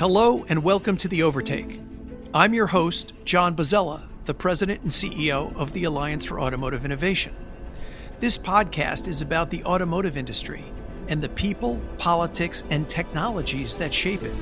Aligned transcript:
Hello 0.00 0.46
and 0.48 0.64
welcome 0.64 0.96
to 0.96 1.08
The 1.08 1.22
Overtake. 1.22 1.78
I'm 2.32 2.54
your 2.54 2.68
host, 2.68 3.12
John 3.26 3.54
Bozzella, 3.54 4.08
the 4.24 4.32
President 4.32 4.80
and 4.80 4.90
CEO 4.90 5.54
of 5.56 5.74
the 5.74 5.84
Alliance 5.84 6.24
for 6.24 6.40
Automotive 6.40 6.86
Innovation. 6.86 7.34
This 8.18 8.38
podcast 8.38 9.06
is 9.08 9.20
about 9.20 9.50
the 9.50 9.62
automotive 9.64 10.16
industry 10.16 10.64
and 11.08 11.20
the 11.20 11.28
people, 11.28 11.78
politics, 11.98 12.64
and 12.70 12.88
technologies 12.88 13.76
that 13.76 13.92
shape 13.92 14.22
it. 14.22 14.32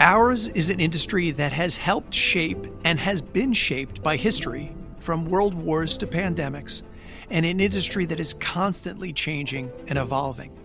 Ours 0.00 0.48
is 0.48 0.70
an 0.70 0.80
industry 0.80 1.32
that 1.32 1.52
has 1.52 1.76
helped 1.76 2.14
shape 2.14 2.66
and 2.82 2.98
has 2.98 3.20
been 3.20 3.52
shaped 3.52 4.02
by 4.02 4.16
history, 4.16 4.74
from 4.98 5.26
world 5.26 5.52
wars 5.52 5.98
to 5.98 6.06
pandemics, 6.06 6.80
and 7.28 7.44
an 7.44 7.60
industry 7.60 8.06
that 8.06 8.20
is 8.20 8.32
constantly 8.32 9.12
changing 9.12 9.70
and 9.88 9.98
evolving. 9.98 10.55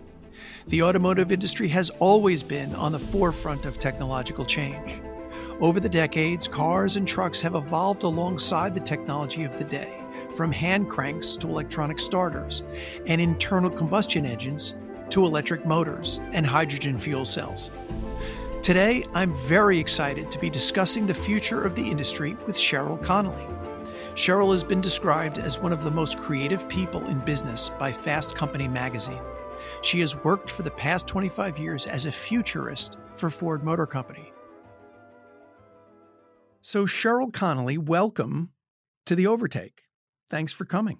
The 0.68 0.82
automotive 0.82 1.32
industry 1.32 1.68
has 1.68 1.90
always 1.98 2.42
been 2.42 2.74
on 2.74 2.92
the 2.92 2.98
forefront 2.98 3.66
of 3.66 3.78
technological 3.78 4.44
change. 4.44 5.00
Over 5.60 5.80
the 5.80 5.88
decades, 5.88 6.48
cars 6.48 6.96
and 6.96 7.06
trucks 7.06 7.40
have 7.40 7.54
evolved 7.54 8.02
alongside 8.02 8.74
the 8.74 8.80
technology 8.80 9.44
of 9.44 9.56
the 9.58 9.64
day, 9.64 10.02
from 10.34 10.50
hand 10.50 10.88
cranks 10.88 11.36
to 11.36 11.48
electronic 11.48 12.00
starters, 12.00 12.62
and 13.06 13.20
internal 13.20 13.70
combustion 13.70 14.26
engines 14.26 14.74
to 15.10 15.24
electric 15.24 15.66
motors 15.66 16.20
and 16.32 16.46
hydrogen 16.46 16.96
fuel 16.96 17.24
cells. 17.24 17.70
Today, 18.62 19.04
I'm 19.12 19.34
very 19.34 19.78
excited 19.78 20.30
to 20.30 20.38
be 20.38 20.48
discussing 20.48 21.06
the 21.06 21.14
future 21.14 21.62
of 21.64 21.74
the 21.74 21.82
industry 21.82 22.36
with 22.46 22.56
Sheryl 22.56 23.02
Connelly. 23.02 23.46
Sheryl 24.14 24.52
has 24.52 24.62
been 24.62 24.80
described 24.80 25.38
as 25.38 25.58
one 25.58 25.72
of 25.72 25.84
the 25.84 25.90
most 25.90 26.18
creative 26.18 26.68
people 26.68 27.06
in 27.08 27.18
business 27.20 27.70
by 27.78 27.90
Fast 27.90 28.34
Company 28.34 28.68
magazine. 28.68 29.20
She 29.82 30.00
has 30.00 30.16
worked 30.24 30.50
for 30.50 30.62
the 30.62 30.70
past 30.70 31.06
25 31.06 31.58
years 31.58 31.86
as 31.86 32.06
a 32.06 32.12
futurist 32.12 32.98
for 33.14 33.30
Ford 33.30 33.64
Motor 33.64 33.86
Company. 33.86 34.32
So, 36.62 36.86
Sheryl 36.86 37.32
Connelly, 37.32 37.76
welcome 37.76 38.50
to 39.06 39.16
the 39.16 39.26
Overtake. 39.26 39.82
Thanks 40.30 40.52
for 40.52 40.64
coming. 40.64 40.98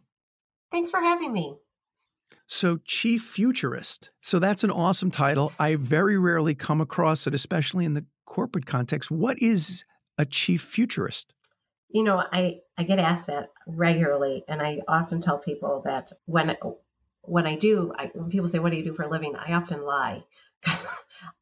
Thanks 0.72 0.90
for 0.90 1.00
having 1.00 1.32
me. 1.32 1.56
So, 2.48 2.78
Chief 2.84 3.22
Futurist. 3.22 4.10
So, 4.20 4.40
that's 4.40 4.64
an 4.64 4.72
awesome 4.72 5.12
title. 5.12 5.52
I 5.60 5.76
very 5.76 6.18
rarely 6.18 6.56
come 6.56 6.80
across 6.80 7.28
it, 7.28 7.34
especially 7.34 7.84
in 7.84 7.94
the 7.94 8.04
corporate 8.26 8.66
context. 8.66 9.10
What 9.10 9.40
is 9.40 9.84
a 10.18 10.26
Chief 10.26 10.62
Futurist? 10.62 11.32
You 11.90 12.02
know, 12.02 12.24
I, 12.32 12.60
I 12.76 12.82
get 12.82 12.98
asked 12.98 13.28
that 13.28 13.50
regularly, 13.66 14.44
and 14.48 14.60
I 14.60 14.80
often 14.88 15.20
tell 15.20 15.38
people 15.38 15.82
that 15.84 16.10
when 16.24 16.50
when 17.22 17.46
I 17.46 17.56
do, 17.56 17.92
I, 17.96 18.10
when 18.14 18.30
people 18.30 18.48
say, 18.48 18.58
"What 18.58 18.70
do 18.70 18.76
you 18.76 18.84
do 18.84 18.94
for 18.94 19.02
a 19.02 19.08
living?" 19.08 19.34
I 19.36 19.54
often 19.54 19.84
lie 19.84 20.24
because 20.62 20.86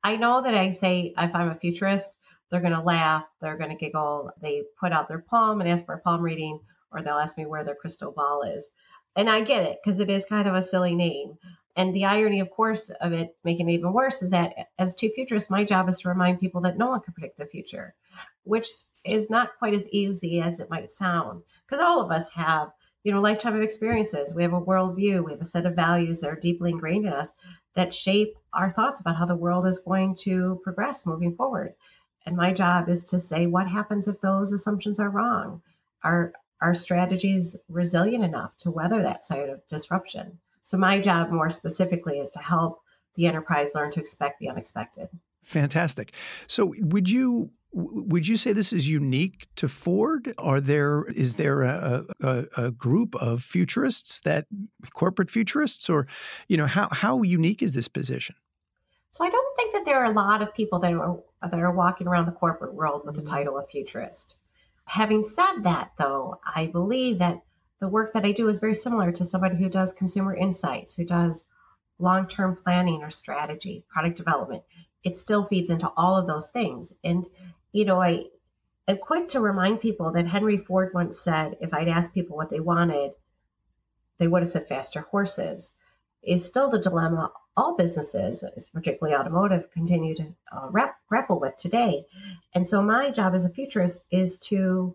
I 0.04 0.16
know 0.16 0.42
that 0.42 0.54
I 0.54 0.70
say 0.70 1.14
if 1.16 1.34
I'm 1.34 1.50
a 1.50 1.54
futurist, 1.54 2.10
they're 2.50 2.60
going 2.60 2.72
to 2.72 2.80
laugh, 2.80 3.24
they're 3.40 3.56
going 3.56 3.70
to 3.70 3.76
giggle. 3.76 4.32
They 4.40 4.64
put 4.78 4.92
out 4.92 5.08
their 5.08 5.20
palm 5.20 5.60
and 5.60 5.70
ask 5.70 5.84
for 5.84 5.94
a 5.94 6.00
palm 6.00 6.22
reading, 6.22 6.60
or 6.92 7.02
they'll 7.02 7.14
ask 7.18 7.36
me 7.38 7.46
where 7.46 7.64
their 7.64 7.74
crystal 7.74 8.12
ball 8.12 8.42
is. 8.42 8.70
And 9.16 9.28
I 9.28 9.40
get 9.40 9.64
it 9.64 9.78
because 9.82 10.00
it 10.00 10.10
is 10.10 10.24
kind 10.26 10.48
of 10.48 10.54
a 10.54 10.62
silly 10.62 10.94
name. 10.94 11.38
And 11.76 11.94
the 11.94 12.04
irony, 12.04 12.40
of 12.40 12.50
course, 12.50 12.90
of 12.90 13.12
it 13.12 13.36
making 13.44 13.68
it 13.68 13.74
even 13.74 13.92
worse 13.92 14.22
is 14.22 14.30
that 14.30 14.54
as 14.78 14.94
two 14.94 15.10
futurists, 15.10 15.50
my 15.50 15.64
job 15.64 15.88
is 15.88 16.00
to 16.00 16.08
remind 16.08 16.40
people 16.40 16.60
that 16.62 16.76
no 16.76 16.88
one 16.88 17.00
can 17.00 17.14
predict 17.14 17.38
the 17.38 17.46
future, 17.46 17.94
which 18.42 18.68
is 19.04 19.30
not 19.30 19.56
quite 19.58 19.74
as 19.74 19.88
easy 19.88 20.40
as 20.40 20.60
it 20.60 20.68
might 20.68 20.92
sound 20.92 21.42
because 21.66 21.82
all 21.82 22.00
of 22.00 22.10
us 22.10 22.28
have 22.30 22.70
you 23.04 23.12
know 23.12 23.20
lifetime 23.20 23.54
of 23.54 23.62
experiences. 23.62 24.34
We 24.34 24.42
have 24.42 24.52
a 24.52 24.60
worldview. 24.60 25.24
We 25.24 25.32
have 25.32 25.40
a 25.40 25.44
set 25.44 25.66
of 25.66 25.74
values 25.74 26.20
that 26.20 26.30
are 26.30 26.36
deeply 26.36 26.70
ingrained 26.70 27.06
in 27.06 27.12
us 27.12 27.32
that 27.74 27.94
shape 27.94 28.34
our 28.52 28.70
thoughts 28.70 29.00
about 29.00 29.16
how 29.16 29.26
the 29.26 29.36
world 29.36 29.66
is 29.66 29.78
going 29.78 30.16
to 30.16 30.60
progress 30.62 31.06
moving 31.06 31.36
forward. 31.36 31.74
And 32.26 32.36
my 32.36 32.52
job 32.52 32.88
is 32.88 33.04
to 33.06 33.20
say 33.20 33.46
what 33.46 33.68
happens 33.68 34.08
if 34.08 34.20
those 34.20 34.52
assumptions 34.52 35.00
are 35.00 35.08
wrong? 35.08 35.62
Are 36.02 36.32
our 36.60 36.74
strategies 36.74 37.56
resilient 37.68 38.24
enough 38.24 38.56
to 38.58 38.70
weather 38.70 39.02
that 39.02 39.24
side 39.24 39.48
of 39.48 39.66
disruption? 39.68 40.38
So 40.62 40.76
my 40.76 40.98
job 40.98 41.30
more 41.30 41.50
specifically 41.50 42.18
is 42.18 42.30
to 42.32 42.38
help 42.38 42.82
the 43.14 43.26
enterprise 43.26 43.74
learn 43.74 43.90
to 43.92 44.00
expect 44.00 44.38
the 44.38 44.50
unexpected. 44.50 45.08
Fantastic. 45.42 46.12
So 46.46 46.74
would 46.78 47.10
you 47.10 47.50
would 47.72 48.26
you 48.26 48.36
say 48.36 48.52
this 48.52 48.72
is 48.72 48.88
unique 48.88 49.46
to 49.56 49.68
Ford? 49.68 50.34
Are 50.38 50.60
there 50.60 51.04
is 51.14 51.36
there 51.36 51.62
a, 51.62 52.04
a, 52.20 52.44
a, 52.56 52.70
group 52.72 53.14
of 53.16 53.42
futurists 53.42 54.20
that 54.20 54.46
corporate 54.94 55.30
futurists, 55.30 55.88
or 55.88 56.06
you 56.48 56.56
know 56.56 56.66
how 56.66 56.88
how 56.90 57.22
unique 57.22 57.62
is 57.62 57.74
this 57.74 57.88
position? 57.88 58.34
So 59.12 59.24
I 59.24 59.30
don't 59.30 59.56
think 59.56 59.72
that 59.72 59.84
there 59.84 59.98
are 59.98 60.10
a 60.10 60.14
lot 60.14 60.42
of 60.42 60.54
people 60.54 60.80
that 60.80 60.92
are 60.92 61.20
that 61.42 61.58
are 61.60 61.72
walking 61.72 62.08
around 62.08 62.26
the 62.26 62.32
corporate 62.32 62.74
world 62.74 63.02
with 63.04 63.14
the 63.14 63.22
mm-hmm. 63.22 63.34
title 63.34 63.58
of 63.58 63.70
futurist. 63.70 64.36
Having 64.84 65.24
said 65.24 65.62
that, 65.62 65.92
though, 65.96 66.40
I 66.44 66.66
believe 66.66 67.18
that 67.18 67.40
the 67.78 67.88
work 67.88 68.12
that 68.12 68.26
I 68.26 68.32
do 68.32 68.48
is 68.48 68.58
very 68.58 68.74
similar 68.74 69.12
to 69.12 69.24
somebody 69.24 69.56
who 69.56 69.68
does 69.68 69.92
consumer 69.92 70.34
insights, 70.34 70.94
who 70.94 71.04
does 71.04 71.46
long 71.98 72.26
term 72.26 72.56
planning 72.56 73.02
or 73.02 73.10
strategy, 73.10 73.84
product 73.88 74.16
development. 74.16 74.64
It 75.02 75.16
still 75.16 75.44
feeds 75.44 75.70
into 75.70 75.88
all 75.96 76.16
of 76.16 76.26
those 76.26 76.50
things. 76.50 76.92
And 77.04 77.26
you 77.72 77.84
know, 77.84 78.02
I 78.02 78.26
am 78.88 78.98
quick 78.98 79.28
to 79.28 79.40
remind 79.40 79.80
people 79.80 80.12
that 80.12 80.26
Henry 80.26 80.58
Ford 80.58 80.92
once 80.94 81.20
said, 81.20 81.56
if 81.60 81.72
I'd 81.72 81.88
asked 81.88 82.14
people 82.14 82.36
what 82.36 82.50
they 82.50 82.60
wanted, 82.60 83.12
they 84.18 84.28
would 84.28 84.42
have 84.42 84.48
said 84.48 84.68
faster 84.68 85.00
horses. 85.00 85.72
Is 86.22 86.44
still 86.44 86.68
the 86.68 86.78
dilemma 86.78 87.32
all 87.56 87.76
businesses, 87.76 88.44
particularly 88.74 89.16
automotive, 89.16 89.70
continue 89.70 90.14
to 90.16 90.34
uh, 90.52 90.68
rap- 90.70 90.98
grapple 91.08 91.40
with 91.40 91.56
today. 91.56 92.04
And 92.54 92.66
so, 92.66 92.82
my 92.82 93.10
job 93.10 93.34
as 93.34 93.46
a 93.46 93.50
futurist 93.50 94.04
is 94.10 94.36
to 94.38 94.94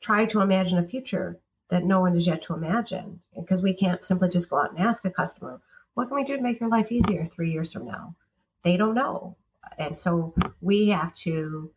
try 0.00 0.26
to 0.26 0.40
imagine 0.40 0.78
a 0.78 0.86
future 0.86 1.40
that 1.70 1.84
no 1.84 2.00
one 2.00 2.14
is 2.14 2.26
yet 2.26 2.42
to 2.42 2.54
imagine, 2.54 3.20
because 3.36 3.62
we 3.62 3.74
can't 3.74 4.04
simply 4.04 4.28
just 4.28 4.48
go 4.48 4.58
out 4.58 4.70
and 4.70 4.78
ask 4.78 5.04
a 5.04 5.10
customer, 5.10 5.60
"What 5.94 6.06
can 6.06 6.16
we 6.16 6.24
do 6.24 6.36
to 6.36 6.42
make 6.42 6.60
your 6.60 6.68
life 6.68 6.92
easier 6.92 7.24
three 7.24 7.50
years 7.50 7.72
from 7.72 7.86
now?" 7.86 8.14
They 8.62 8.76
don't 8.76 8.94
know, 8.94 9.36
and 9.78 9.98
so 9.98 10.34
we 10.60 10.88
have 10.90 11.14
to 11.14 11.72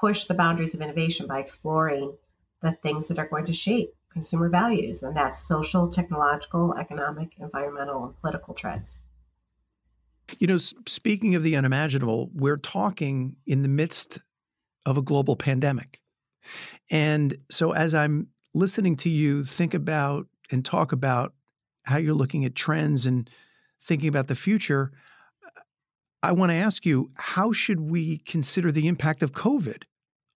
push 0.00 0.24
the 0.24 0.34
boundaries 0.34 0.74
of 0.74 0.80
innovation 0.80 1.26
by 1.26 1.38
exploring 1.38 2.14
the 2.62 2.72
things 2.72 3.08
that 3.08 3.18
are 3.18 3.28
going 3.28 3.44
to 3.46 3.52
shape 3.52 3.94
consumer 4.10 4.48
values, 4.48 5.02
and 5.02 5.14
that's 5.14 5.38
social, 5.38 5.88
technological, 5.88 6.74
economic, 6.78 7.34
environmental, 7.38 8.06
and 8.06 8.16
political 8.20 8.54
trends. 8.54 9.02
You 10.38 10.46
know, 10.46 10.56
speaking 10.56 11.34
of 11.34 11.42
the 11.42 11.54
unimaginable, 11.54 12.30
we're 12.32 12.56
talking 12.56 13.36
in 13.46 13.62
the 13.62 13.68
midst 13.68 14.18
of 14.86 14.96
a 14.96 15.02
global 15.02 15.36
pandemic. 15.36 16.00
And 16.90 17.36
so, 17.50 17.72
as 17.72 17.94
I'm 17.94 18.28
listening 18.54 18.96
to 18.96 19.10
you 19.10 19.44
think 19.44 19.74
about 19.74 20.26
and 20.50 20.64
talk 20.64 20.92
about 20.92 21.34
how 21.84 21.98
you're 21.98 22.14
looking 22.14 22.44
at 22.44 22.54
trends 22.54 23.04
and 23.06 23.28
thinking 23.82 24.08
about 24.08 24.28
the 24.28 24.34
future, 24.34 24.92
I 26.22 26.32
want 26.32 26.50
to 26.50 26.56
ask 26.56 26.84
you 26.86 27.10
how 27.14 27.52
should 27.52 27.80
we 27.80 28.18
consider 28.18 28.72
the 28.72 28.88
impact 28.88 29.22
of 29.22 29.32
COVID 29.32 29.84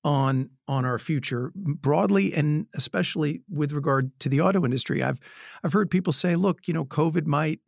on 0.03 0.51
on 0.67 0.85
our 0.85 0.99
future 0.99 1.53
broadly 1.55 2.33
and 2.33 2.67
especially 2.75 3.43
with 3.51 3.73
regard 3.73 4.11
to 4.21 4.29
the 4.29 4.41
auto 4.41 4.65
industry? 4.65 5.03
I've 5.03 5.21
I've 5.65 5.73
heard 5.73 5.91
people 5.91 6.13
say, 6.13 6.37
look, 6.37 6.67
you 6.67 6.75
know, 6.75 6.85
COVID 6.85 7.27
might 7.27 7.61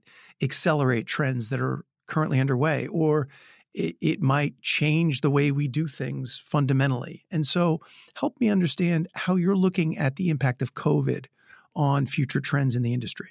accelerate 0.42 1.06
trends 1.06 1.48
that 1.50 1.60
are 1.60 1.84
currently 2.06 2.40
underway, 2.40 2.86
or 2.88 3.28
it, 3.74 3.96
it 4.00 4.22
might 4.22 4.60
change 4.60 5.20
the 5.20 5.30
way 5.30 5.50
we 5.50 5.66
do 5.66 5.86
things 5.86 6.40
fundamentally. 6.42 7.24
And 7.30 7.46
so, 7.46 7.80
help 8.14 8.38
me 8.40 8.50
understand 8.50 9.08
how 9.14 9.36
you're 9.36 9.56
looking 9.56 9.96
at 9.96 10.16
the 10.16 10.28
impact 10.28 10.62
of 10.62 10.74
COVID 10.74 11.26
on 11.74 12.06
future 12.06 12.40
trends 12.40 12.76
in 12.76 12.82
the 12.82 12.92
industry 12.92 13.30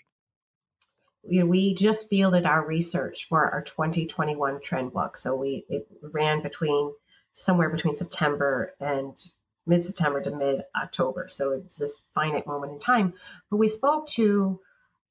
you 1.24 1.42
know, 1.42 1.46
we 1.46 1.74
just 1.74 2.10
fielded 2.10 2.46
our 2.46 2.66
research 2.66 3.28
for 3.28 3.50
our 3.50 3.62
2021 3.62 4.62
trend 4.62 4.94
book. 4.94 5.18
So 5.18 5.36
we 5.36 5.66
it 5.70 5.88
ran 6.02 6.42
between 6.42 6.94
somewhere 7.34 7.70
between 7.70 7.96
September 7.96 8.74
and 8.80 9.18
mid 9.66 9.86
September 9.86 10.22
to 10.22 10.36
mid 10.36 10.64
October. 10.76 11.28
So 11.30 11.54
it's 11.54 11.78
this 11.78 12.02
finite 12.14 12.48
moment 12.48 12.74
in 12.74 12.80
time. 12.80 13.14
But 13.50 13.58
we 13.58 13.68
spoke 13.68 14.08
to 14.10 14.60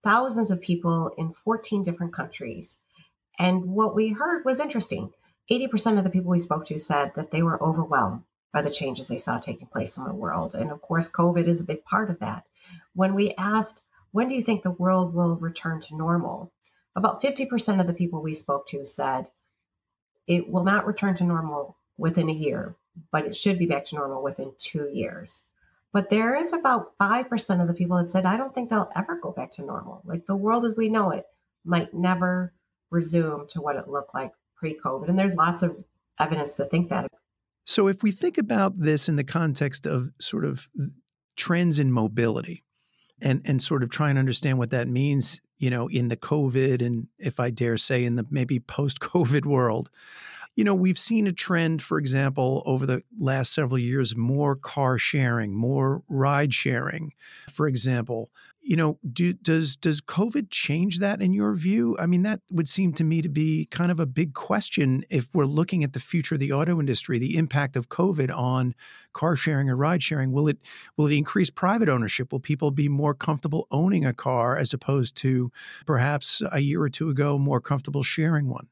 thousands 0.02 0.50
of 0.50 0.60
people 0.60 1.12
in 1.16 1.32
14 1.32 1.82
different 1.82 2.14
countries. 2.14 2.78
And 3.38 3.66
what 3.66 3.94
we 3.94 4.08
heard 4.08 4.44
was 4.44 4.60
interesting. 4.60 5.12
80% 5.50 5.98
of 5.98 6.04
the 6.04 6.10
people 6.10 6.30
we 6.30 6.38
spoke 6.38 6.66
to 6.66 6.78
said 6.78 7.14
that 7.14 7.30
they 7.30 7.42
were 7.42 7.62
overwhelmed 7.62 8.22
by 8.52 8.62
the 8.62 8.70
changes 8.70 9.06
they 9.06 9.18
saw 9.18 9.38
taking 9.38 9.68
place 9.68 9.96
in 9.96 10.04
the 10.04 10.14
world. 10.14 10.54
And 10.54 10.70
of 10.70 10.80
course, 10.80 11.08
COVID 11.08 11.46
is 11.46 11.60
a 11.60 11.64
big 11.64 11.84
part 11.84 12.10
of 12.10 12.18
that. 12.20 12.44
When 12.94 13.14
we 13.14 13.34
asked, 13.36 13.82
when 14.12 14.28
do 14.28 14.34
you 14.34 14.42
think 14.42 14.62
the 14.62 14.70
world 14.70 15.14
will 15.14 15.36
return 15.36 15.80
to 15.80 15.96
normal? 15.96 16.52
About 16.96 17.22
50% 17.22 17.80
of 17.80 17.86
the 17.86 17.94
people 17.94 18.22
we 18.22 18.34
spoke 18.34 18.66
to 18.68 18.86
said 18.86 19.30
it 20.26 20.48
will 20.48 20.64
not 20.64 20.86
return 20.86 21.14
to 21.16 21.24
normal 21.24 21.76
within 21.96 22.28
a 22.28 22.32
year, 22.32 22.76
but 23.12 23.26
it 23.26 23.36
should 23.36 23.58
be 23.58 23.66
back 23.66 23.84
to 23.86 23.96
normal 23.96 24.22
within 24.22 24.52
two 24.58 24.88
years. 24.92 25.44
But 25.92 26.08
there 26.08 26.36
is 26.36 26.52
about 26.52 26.96
5% 26.98 27.60
of 27.60 27.68
the 27.68 27.74
people 27.74 27.98
that 27.98 28.10
said, 28.10 28.24
I 28.24 28.36
don't 28.36 28.54
think 28.54 28.70
they'll 28.70 28.90
ever 28.94 29.18
go 29.20 29.32
back 29.32 29.52
to 29.52 29.62
normal. 29.62 30.02
Like 30.04 30.26
the 30.26 30.36
world 30.36 30.64
as 30.64 30.76
we 30.76 30.88
know 30.88 31.10
it 31.10 31.24
might 31.64 31.92
never 31.92 32.52
resume 32.90 33.46
to 33.48 33.60
what 33.60 33.76
it 33.76 33.88
looked 33.88 34.14
like 34.14 34.32
pre 34.56 34.78
COVID. 34.78 35.08
And 35.08 35.18
there's 35.18 35.34
lots 35.34 35.62
of 35.62 35.76
evidence 36.18 36.54
to 36.56 36.64
think 36.64 36.90
that. 36.90 37.08
So, 37.66 37.88
if 37.88 38.02
we 38.02 38.10
think 38.10 38.38
about 38.38 38.76
this 38.76 39.08
in 39.08 39.16
the 39.16 39.24
context 39.24 39.86
of 39.86 40.10
sort 40.20 40.44
of 40.44 40.68
trends 41.36 41.78
in 41.78 41.92
mobility 41.92 42.64
and, 43.22 43.42
and 43.44 43.62
sort 43.62 43.82
of 43.82 43.90
try 43.90 44.10
and 44.10 44.18
understand 44.18 44.58
what 44.58 44.70
that 44.70 44.88
means, 44.88 45.40
you 45.58 45.70
know, 45.70 45.88
in 45.88 46.08
the 46.08 46.16
COVID 46.16 46.84
and 46.84 47.06
if 47.18 47.40
I 47.40 47.50
dare 47.50 47.76
say 47.76 48.04
in 48.04 48.16
the 48.16 48.26
maybe 48.30 48.60
post 48.60 49.00
COVID 49.00 49.44
world, 49.46 49.90
you 50.56 50.64
know, 50.64 50.74
we've 50.74 50.98
seen 50.98 51.26
a 51.26 51.32
trend, 51.32 51.82
for 51.82 51.98
example, 51.98 52.62
over 52.66 52.84
the 52.84 53.02
last 53.18 53.52
several 53.52 53.78
years, 53.78 54.16
more 54.16 54.56
car 54.56 54.98
sharing, 54.98 55.54
more 55.54 56.02
ride 56.08 56.52
sharing, 56.52 57.12
for 57.50 57.68
example. 57.68 58.30
You 58.62 58.76
know, 58.76 58.98
do, 59.12 59.32
does 59.32 59.76
does 59.76 60.00
COVID 60.00 60.48
change 60.50 60.98
that 60.98 61.22
in 61.22 61.32
your 61.32 61.54
view? 61.54 61.96
I 61.98 62.06
mean, 62.06 62.22
that 62.22 62.40
would 62.50 62.68
seem 62.68 62.92
to 62.94 63.04
me 63.04 63.22
to 63.22 63.28
be 63.28 63.66
kind 63.70 63.90
of 63.90 63.98
a 63.98 64.06
big 64.06 64.34
question 64.34 65.04
if 65.08 65.34
we're 65.34 65.46
looking 65.46 65.82
at 65.82 65.94
the 65.94 66.00
future 66.00 66.34
of 66.34 66.40
the 66.40 66.52
auto 66.52 66.78
industry, 66.78 67.18
the 67.18 67.36
impact 67.36 67.74
of 67.76 67.88
COVID 67.88 68.34
on 68.36 68.74
car 69.12 69.34
sharing 69.34 69.70
or 69.70 69.76
ride 69.76 70.02
sharing. 70.02 70.30
Will 70.30 70.46
it 70.46 70.58
will 70.96 71.06
it 71.06 71.16
increase 71.16 71.50
private 71.50 71.88
ownership? 71.88 72.32
Will 72.32 72.40
people 72.40 72.70
be 72.70 72.88
more 72.88 73.14
comfortable 73.14 73.66
owning 73.70 74.04
a 74.04 74.12
car 74.12 74.56
as 74.56 74.74
opposed 74.74 75.16
to 75.16 75.50
perhaps 75.86 76.42
a 76.52 76.60
year 76.60 76.82
or 76.82 76.90
two 76.90 77.08
ago 77.08 77.38
more 77.38 77.60
comfortable 77.60 78.02
sharing 78.02 78.48
one? 78.48 78.68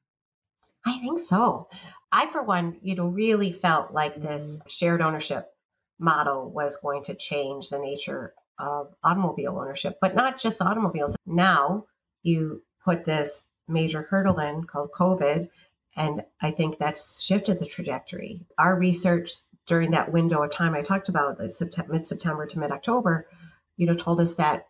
I 0.84 0.98
think 0.98 1.18
so. 1.18 1.68
I, 2.10 2.30
for 2.30 2.42
one, 2.42 2.78
you 2.82 2.94
know, 2.94 3.08
really 3.08 3.52
felt 3.52 3.92
like 3.92 4.16
this 4.16 4.60
shared 4.66 5.02
ownership 5.02 5.50
model 5.98 6.50
was 6.50 6.76
going 6.76 7.04
to 7.04 7.14
change 7.14 7.68
the 7.68 7.78
nature 7.78 8.32
of 8.58 8.94
automobile 9.02 9.58
ownership, 9.58 9.98
but 10.00 10.14
not 10.14 10.38
just 10.38 10.62
automobiles. 10.62 11.16
Now 11.26 11.86
you 12.22 12.62
put 12.84 13.04
this 13.04 13.44
major 13.66 14.02
hurdle 14.02 14.38
in 14.40 14.64
called 14.64 14.90
COVID, 14.92 15.48
and 15.96 16.24
I 16.40 16.50
think 16.50 16.78
that's 16.78 17.22
shifted 17.22 17.58
the 17.58 17.66
trajectory. 17.66 18.46
Our 18.56 18.76
research 18.76 19.32
during 19.66 19.90
that 19.92 20.12
window 20.12 20.42
of 20.42 20.50
time 20.50 20.74
I 20.74 20.82
talked 20.82 21.08
about, 21.08 21.38
mid 21.38 22.06
September 22.06 22.46
to 22.46 22.58
mid 22.58 22.70
October, 22.72 23.28
you 23.76 23.86
know, 23.86 23.94
told 23.94 24.20
us 24.20 24.34
that 24.36 24.66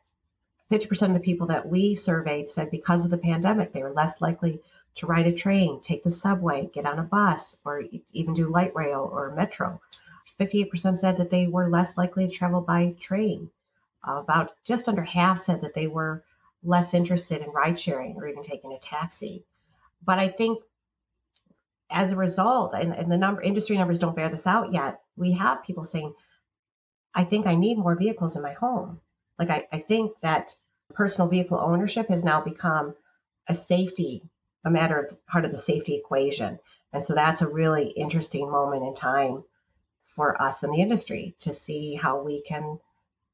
50% 0.70 1.08
of 1.08 1.14
the 1.14 1.20
people 1.20 1.46
that 1.46 1.66
we 1.66 1.94
surveyed 1.94 2.50
said 2.50 2.70
because 2.70 3.04
of 3.04 3.10
the 3.10 3.18
pandemic, 3.18 3.72
they 3.72 3.82
were 3.82 3.92
less 3.92 4.20
likely 4.20 4.60
to 4.96 5.06
ride 5.06 5.26
a 5.26 5.32
train, 5.32 5.80
take 5.80 6.02
the 6.02 6.10
subway, 6.10 6.68
get 6.72 6.84
on 6.84 6.98
a 6.98 7.04
bus, 7.04 7.56
or 7.64 7.84
even 8.12 8.34
do 8.34 8.50
light 8.50 8.74
rail 8.74 9.08
or 9.10 9.34
metro. 9.34 9.80
58% 10.38 10.98
said 10.98 11.16
that 11.16 11.30
they 11.30 11.46
were 11.46 11.70
less 11.70 11.96
likely 11.96 12.26
to 12.26 12.32
travel 12.32 12.60
by 12.60 12.94
train. 13.00 13.50
Uh, 14.06 14.20
about 14.20 14.52
just 14.64 14.88
under 14.88 15.02
half 15.02 15.38
said 15.38 15.62
that 15.62 15.74
they 15.74 15.86
were 15.86 16.24
less 16.62 16.94
interested 16.94 17.42
in 17.42 17.50
ride 17.50 17.78
sharing 17.78 18.16
or 18.16 18.28
even 18.28 18.42
taking 18.42 18.72
a 18.72 18.78
taxi. 18.78 19.44
But 20.04 20.18
I 20.18 20.28
think 20.28 20.62
as 21.90 22.12
a 22.12 22.16
result, 22.16 22.74
and, 22.74 22.92
and 22.92 23.10
the 23.10 23.18
number 23.18 23.42
industry 23.42 23.76
numbers 23.76 23.98
don't 23.98 24.16
bear 24.16 24.28
this 24.28 24.46
out 24.46 24.72
yet, 24.72 25.00
we 25.16 25.32
have 25.32 25.64
people 25.64 25.84
saying, 25.84 26.14
I 27.14 27.24
think 27.24 27.46
I 27.46 27.54
need 27.54 27.78
more 27.78 27.96
vehicles 27.96 28.36
in 28.36 28.42
my 28.42 28.52
home. 28.52 29.00
Like 29.38 29.50
I, 29.50 29.66
I 29.72 29.78
think 29.78 30.20
that 30.20 30.54
personal 30.94 31.28
vehicle 31.28 31.58
ownership 31.58 32.08
has 32.08 32.22
now 32.22 32.40
become 32.40 32.94
a 33.48 33.54
safety 33.54 34.22
a 34.64 34.70
matter 34.70 35.00
of 35.00 35.26
part 35.26 35.44
of 35.44 35.50
the 35.50 35.58
safety 35.58 35.94
equation. 35.96 36.58
And 36.92 37.02
so 37.02 37.14
that's 37.14 37.42
a 37.42 37.48
really 37.48 37.88
interesting 37.88 38.50
moment 38.50 38.84
in 38.84 38.94
time 38.94 39.44
for 40.04 40.40
us 40.40 40.62
in 40.62 40.70
the 40.70 40.80
industry 40.80 41.36
to 41.40 41.52
see 41.52 41.94
how 41.94 42.22
we 42.22 42.42
can 42.42 42.78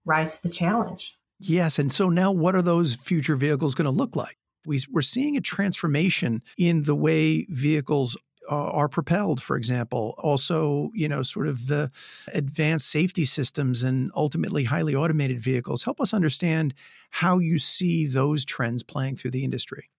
rise 0.04 0.36
to 0.36 0.42
the 0.42 0.50
challenge. 0.50 1.16
Yes. 1.38 1.78
And 1.78 1.90
so 1.90 2.08
now 2.08 2.32
what 2.32 2.54
are 2.54 2.62
those 2.62 2.94
future 2.94 3.36
vehicles 3.36 3.74
going 3.74 3.86
to 3.86 3.90
look 3.90 4.16
like? 4.16 4.36
We, 4.66 4.80
we're 4.90 5.02
seeing 5.02 5.36
a 5.36 5.40
transformation 5.40 6.42
in 6.56 6.84
the 6.84 6.94
way 6.94 7.46
vehicles 7.50 8.16
uh, 8.50 8.54
are 8.54 8.88
propelled, 8.88 9.42
for 9.42 9.56
example. 9.56 10.14
Also, 10.18 10.90
you 10.94 11.08
know, 11.08 11.22
sort 11.22 11.48
of 11.48 11.66
the 11.66 11.90
advanced 12.32 12.90
safety 12.90 13.24
systems 13.24 13.82
and 13.82 14.10
ultimately 14.14 14.64
highly 14.64 14.94
automated 14.94 15.40
vehicles. 15.40 15.82
Help 15.82 16.00
us 16.00 16.14
understand 16.14 16.74
how 17.10 17.38
you 17.38 17.58
see 17.58 18.06
those 18.06 18.44
trends 18.44 18.82
playing 18.82 19.16
through 19.16 19.30
the 19.30 19.44
industry. 19.44 19.90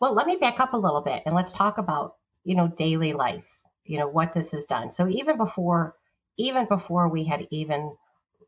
Well, 0.00 0.14
let 0.14 0.26
me 0.26 0.36
back 0.36 0.60
up 0.60 0.72
a 0.72 0.78
little 0.78 1.00
bit 1.00 1.22
and 1.26 1.34
let's 1.34 1.52
talk 1.52 1.78
about, 1.78 2.16
you 2.44 2.54
know, 2.54 2.68
daily 2.68 3.12
life, 3.12 3.46
you 3.84 3.98
know, 3.98 4.08
what 4.08 4.32
this 4.32 4.52
has 4.52 4.64
done. 4.64 4.90
So 4.90 5.08
even 5.08 5.36
before 5.36 5.96
even 6.38 6.66
before 6.66 7.08
we 7.08 7.24
had 7.24 7.46
even 7.50 7.94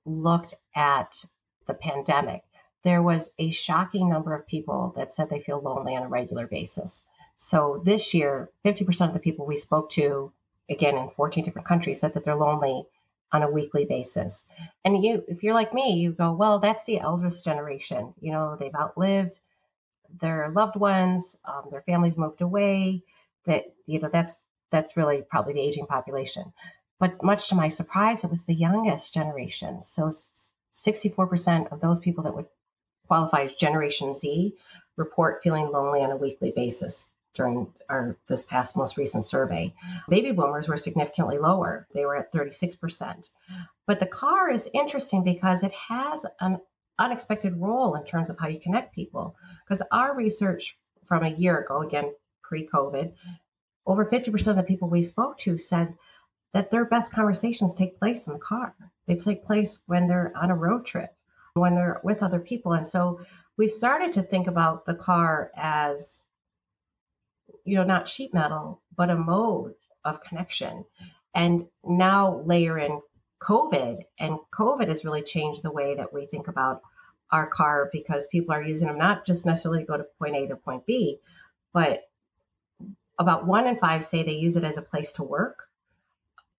looked 0.04 0.54
at 0.74 1.24
the 1.66 1.74
pandemic, 1.74 2.42
there 2.82 3.02
was 3.02 3.30
a 3.38 3.50
shocking 3.50 4.08
number 4.08 4.34
of 4.34 4.46
people 4.46 4.92
that 4.96 5.14
said 5.14 5.30
they 5.30 5.40
feel 5.40 5.60
lonely 5.60 5.96
on 5.96 6.02
a 6.02 6.08
regular 6.08 6.46
basis. 6.46 7.02
So 7.36 7.82
this 7.84 8.14
year, 8.14 8.50
50% 8.64 9.08
of 9.08 9.14
the 9.14 9.20
people 9.20 9.46
we 9.46 9.56
spoke 9.56 9.90
to, 9.90 10.32
again 10.68 10.96
in 10.96 11.10
14 11.10 11.44
different 11.44 11.68
countries, 11.68 12.00
said 12.00 12.12
that 12.12 12.24
they're 12.24 12.36
lonely 12.36 12.86
on 13.32 13.42
a 13.42 13.50
weekly 13.50 13.84
basis. 13.84 14.44
And 14.84 15.02
you, 15.02 15.24
if 15.26 15.42
you're 15.42 15.54
like 15.54 15.74
me, 15.74 15.94
you 15.94 16.12
go, 16.12 16.32
well, 16.32 16.60
that's 16.60 16.84
the 16.84 17.00
eldest 17.00 17.42
generation. 17.42 18.14
You 18.20 18.32
know, 18.32 18.56
they've 18.56 18.74
outlived 18.74 19.38
their 20.20 20.50
loved 20.50 20.76
ones, 20.76 21.36
um, 21.44 21.64
their 21.70 21.82
families 21.82 22.16
moved 22.16 22.40
away. 22.40 23.02
That 23.46 23.64
you 23.86 24.00
know 24.00 24.08
that's 24.10 24.40
that's 24.70 24.96
really 24.96 25.22
probably 25.22 25.54
the 25.54 25.60
aging 25.60 25.86
population. 25.86 26.52
But 26.98 27.22
much 27.22 27.48
to 27.48 27.54
my 27.54 27.68
surprise, 27.68 28.24
it 28.24 28.30
was 28.30 28.44
the 28.44 28.54
youngest 28.54 29.12
generation. 29.12 29.82
So 29.82 30.10
64% 30.74 31.72
of 31.72 31.80
those 31.80 31.98
people 31.98 32.24
that 32.24 32.34
would 32.34 32.46
qualify 33.06 33.42
as 33.42 33.54
Generation 33.54 34.14
Z 34.14 34.54
report 34.96 35.42
feeling 35.42 35.70
lonely 35.70 36.00
on 36.00 36.10
a 36.10 36.16
weekly 36.16 36.52
basis 36.54 37.06
during 37.34 37.72
our 37.88 38.16
this 38.28 38.42
past 38.42 38.76
most 38.76 38.96
recent 38.96 39.26
survey. 39.26 39.74
Baby 40.08 40.30
boomers 40.30 40.68
were 40.68 40.76
significantly 40.76 41.38
lower. 41.38 41.86
They 41.92 42.04
were 42.04 42.16
at 42.16 42.32
36%. 42.32 43.28
But 43.86 43.98
the 43.98 44.06
car 44.06 44.50
is 44.50 44.70
interesting 44.72 45.24
because 45.24 45.62
it 45.62 45.72
has 45.72 46.24
an 46.40 46.60
unexpected 46.98 47.60
role 47.60 47.96
in 47.96 48.04
terms 48.04 48.30
of 48.30 48.38
how 48.38 48.48
you 48.48 48.60
connect 48.60 48.94
people. 48.94 49.36
Because 49.64 49.82
our 49.90 50.14
research 50.14 50.78
from 51.04 51.24
a 51.24 51.30
year 51.30 51.58
ago, 51.58 51.82
again, 51.82 52.12
pre 52.42 52.68
COVID, 52.68 53.12
over 53.86 54.06
50% 54.06 54.46
of 54.46 54.56
the 54.56 54.62
people 54.62 54.88
we 54.88 55.02
spoke 55.02 55.36
to 55.38 55.58
said 55.58 55.94
that 56.54 56.70
their 56.70 56.84
best 56.84 57.12
conversations 57.12 57.74
take 57.74 57.98
place 57.98 58.26
in 58.28 58.32
the 58.32 58.38
car. 58.38 58.74
They 59.06 59.16
take 59.16 59.44
place 59.44 59.78
when 59.86 60.06
they're 60.06 60.32
on 60.36 60.50
a 60.50 60.56
road 60.56 60.86
trip, 60.86 61.12
when 61.54 61.74
they're 61.74 62.00
with 62.04 62.22
other 62.22 62.38
people. 62.38 62.72
And 62.72 62.86
so 62.86 63.20
we 63.56 63.66
started 63.68 64.14
to 64.14 64.22
think 64.22 64.46
about 64.46 64.86
the 64.86 64.94
car 64.94 65.50
as, 65.56 66.22
you 67.64 67.76
know, 67.76 67.84
not 67.84 68.08
sheet 68.08 68.32
metal, 68.32 68.80
but 68.96 69.10
a 69.10 69.16
mode 69.16 69.74
of 70.04 70.22
connection. 70.22 70.84
And 71.34 71.66
now 71.82 72.40
layer 72.46 72.78
in 72.78 73.02
COVID, 73.42 74.04
and 74.18 74.38
COVID 74.56 74.86
has 74.88 75.04
really 75.04 75.22
changed 75.22 75.62
the 75.62 75.72
way 75.72 75.96
that 75.96 76.12
we 76.12 76.26
think 76.26 76.46
about 76.46 76.82
our 77.32 77.48
car 77.48 77.90
because 77.92 78.28
people 78.28 78.54
are 78.54 78.62
using 78.62 78.86
them 78.86 78.96
not 78.98 79.26
just 79.26 79.44
necessarily 79.44 79.80
to 79.80 79.86
go 79.86 79.96
to 79.96 80.06
point 80.20 80.36
A 80.36 80.46
to 80.46 80.56
point 80.56 80.86
B, 80.86 81.18
but 81.72 82.08
about 83.18 83.44
one 83.44 83.66
in 83.66 83.76
five 83.76 84.04
say 84.04 84.22
they 84.22 84.34
use 84.34 84.54
it 84.54 84.62
as 84.62 84.78
a 84.78 84.82
place 84.82 85.12
to 85.14 85.24
work. 85.24 85.68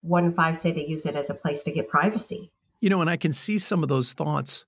One 0.06 0.26
in 0.26 0.34
five 0.34 0.56
say 0.56 0.72
they 0.72 0.86
use 0.86 1.06
it 1.06 1.16
as 1.16 1.30
a 1.30 1.34
place 1.34 1.64
to 1.64 1.72
get 1.72 1.88
privacy. 1.90 2.52
You 2.82 2.90
know, 2.90 3.02
and 3.02 3.10
I 3.10 3.18
can 3.18 3.32
see 3.32 3.58
some 3.58 3.82
of 3.82 3.90
those 3.90 4.14
thoughts 4.14 4.66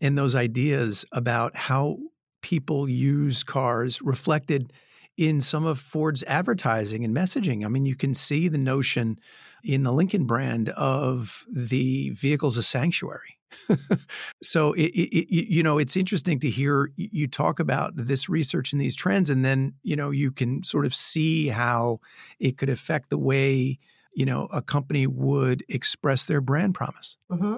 and 0.00 0.16
those 0.16 0.34
ideas 0.34 1.04
about 1.12 1.54
how 1.56 1.98
people 2.40 2.88
use 2.88 3.42
cars 3.42 4.00
reflected 4.02 4.72
in 5.16 5.40
some 5.40 5.64
of 5.64 5.78
Ford's 5.78 6.22
advertising 6.24 7.04
and 7.04 7.14
messaging. 7.14 7.64
I 7.64 7.68
mean, 7.68 7.86
you 7.86 7.94
can 7.94 8.14
see 8.14 8.48
the 8.48 8.58
notion 8.58 9.18
in 9.62 9.82
the 9.82 9.92
Lincoln 9.92 10.24
brand 10.24 10.70
of 10.70 11.44
the 11.50 12.10
vehicle's 12.10 12.56
a 12.56 12.62
sanctuary. 12.62 13.38
so 14.42 14.72
it, 14.72 14.90
it, 14.90 15.28
you 15.30 15.62
know 15.62 15.76
it's 15.76 15.94
interesting 15.94 16.40
to 16.40 16.48
hear 16.48 16.90
you 16.96 17.28
talk 17.28 17.60
about 17.60 17.92
this 17.94 18.28
research 18.28 18.72
and 18.72 18.80
these 18.80 18.96
trends 18.96 19.28
and 19.28 19.44
then 19.44 19.74
you 19.82 19.94
know 19.94 20.10
you 20.10 20.32
can 20.32 20.62
sort 20.62 20.86
of 20.86 20.94
see 20.94 21.48
how 21.48 22.00
it 22.40 22.56
could 22.56 22.70
affect 22.70 23.10
the 23.10 23.18
way 23.18 23.78
you 24.14 24.26
know 24.26 24.48
a 24.52 24.62
company 24.62 25.06
would 25.06 25.64
express 25.68 26.24
their 26.24 26.40
brand 26.40 26.74
promise 26.74 27.16
mm-hmm. 27.30 27.56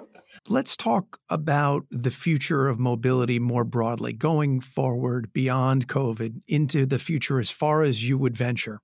let's 0.49 0.77
talk 0.77 1.19
about 1.31 1.85
the 1.91 2.11
future 2.11 2.69
of 2.69 2.79
mobility 2.79 3.39
more 3.39 3.65
broadly 3.65 4.13
going 4.13 4.61
forward 4.61 5.33
beyond 5.33 5.89
covid 5.89 6.41
into 6.49 6.87
the 6.87 6.99
future 6.99 7.39
as 7.39 7.51
far 7.51 7.83
as 7.83 8.09
you 8.09 8.19
would 8.19 8.37
venture 8.37 8.81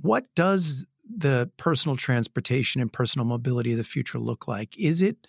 what 0.00 0.26
does 0.34 0.86
the 1.16 1.50
personal 1.56 1.96
transportation 1.96 2.80
and 2.80 2.92
personal 2.92 3.26
mobility 3.26 3.72
of 3.72 3.78
the 3.78 3.84
future 3.84 4.18
look 4.18 4.48
like? 4.48 4.78
Is 4.78 5.02
it 5.02 5.26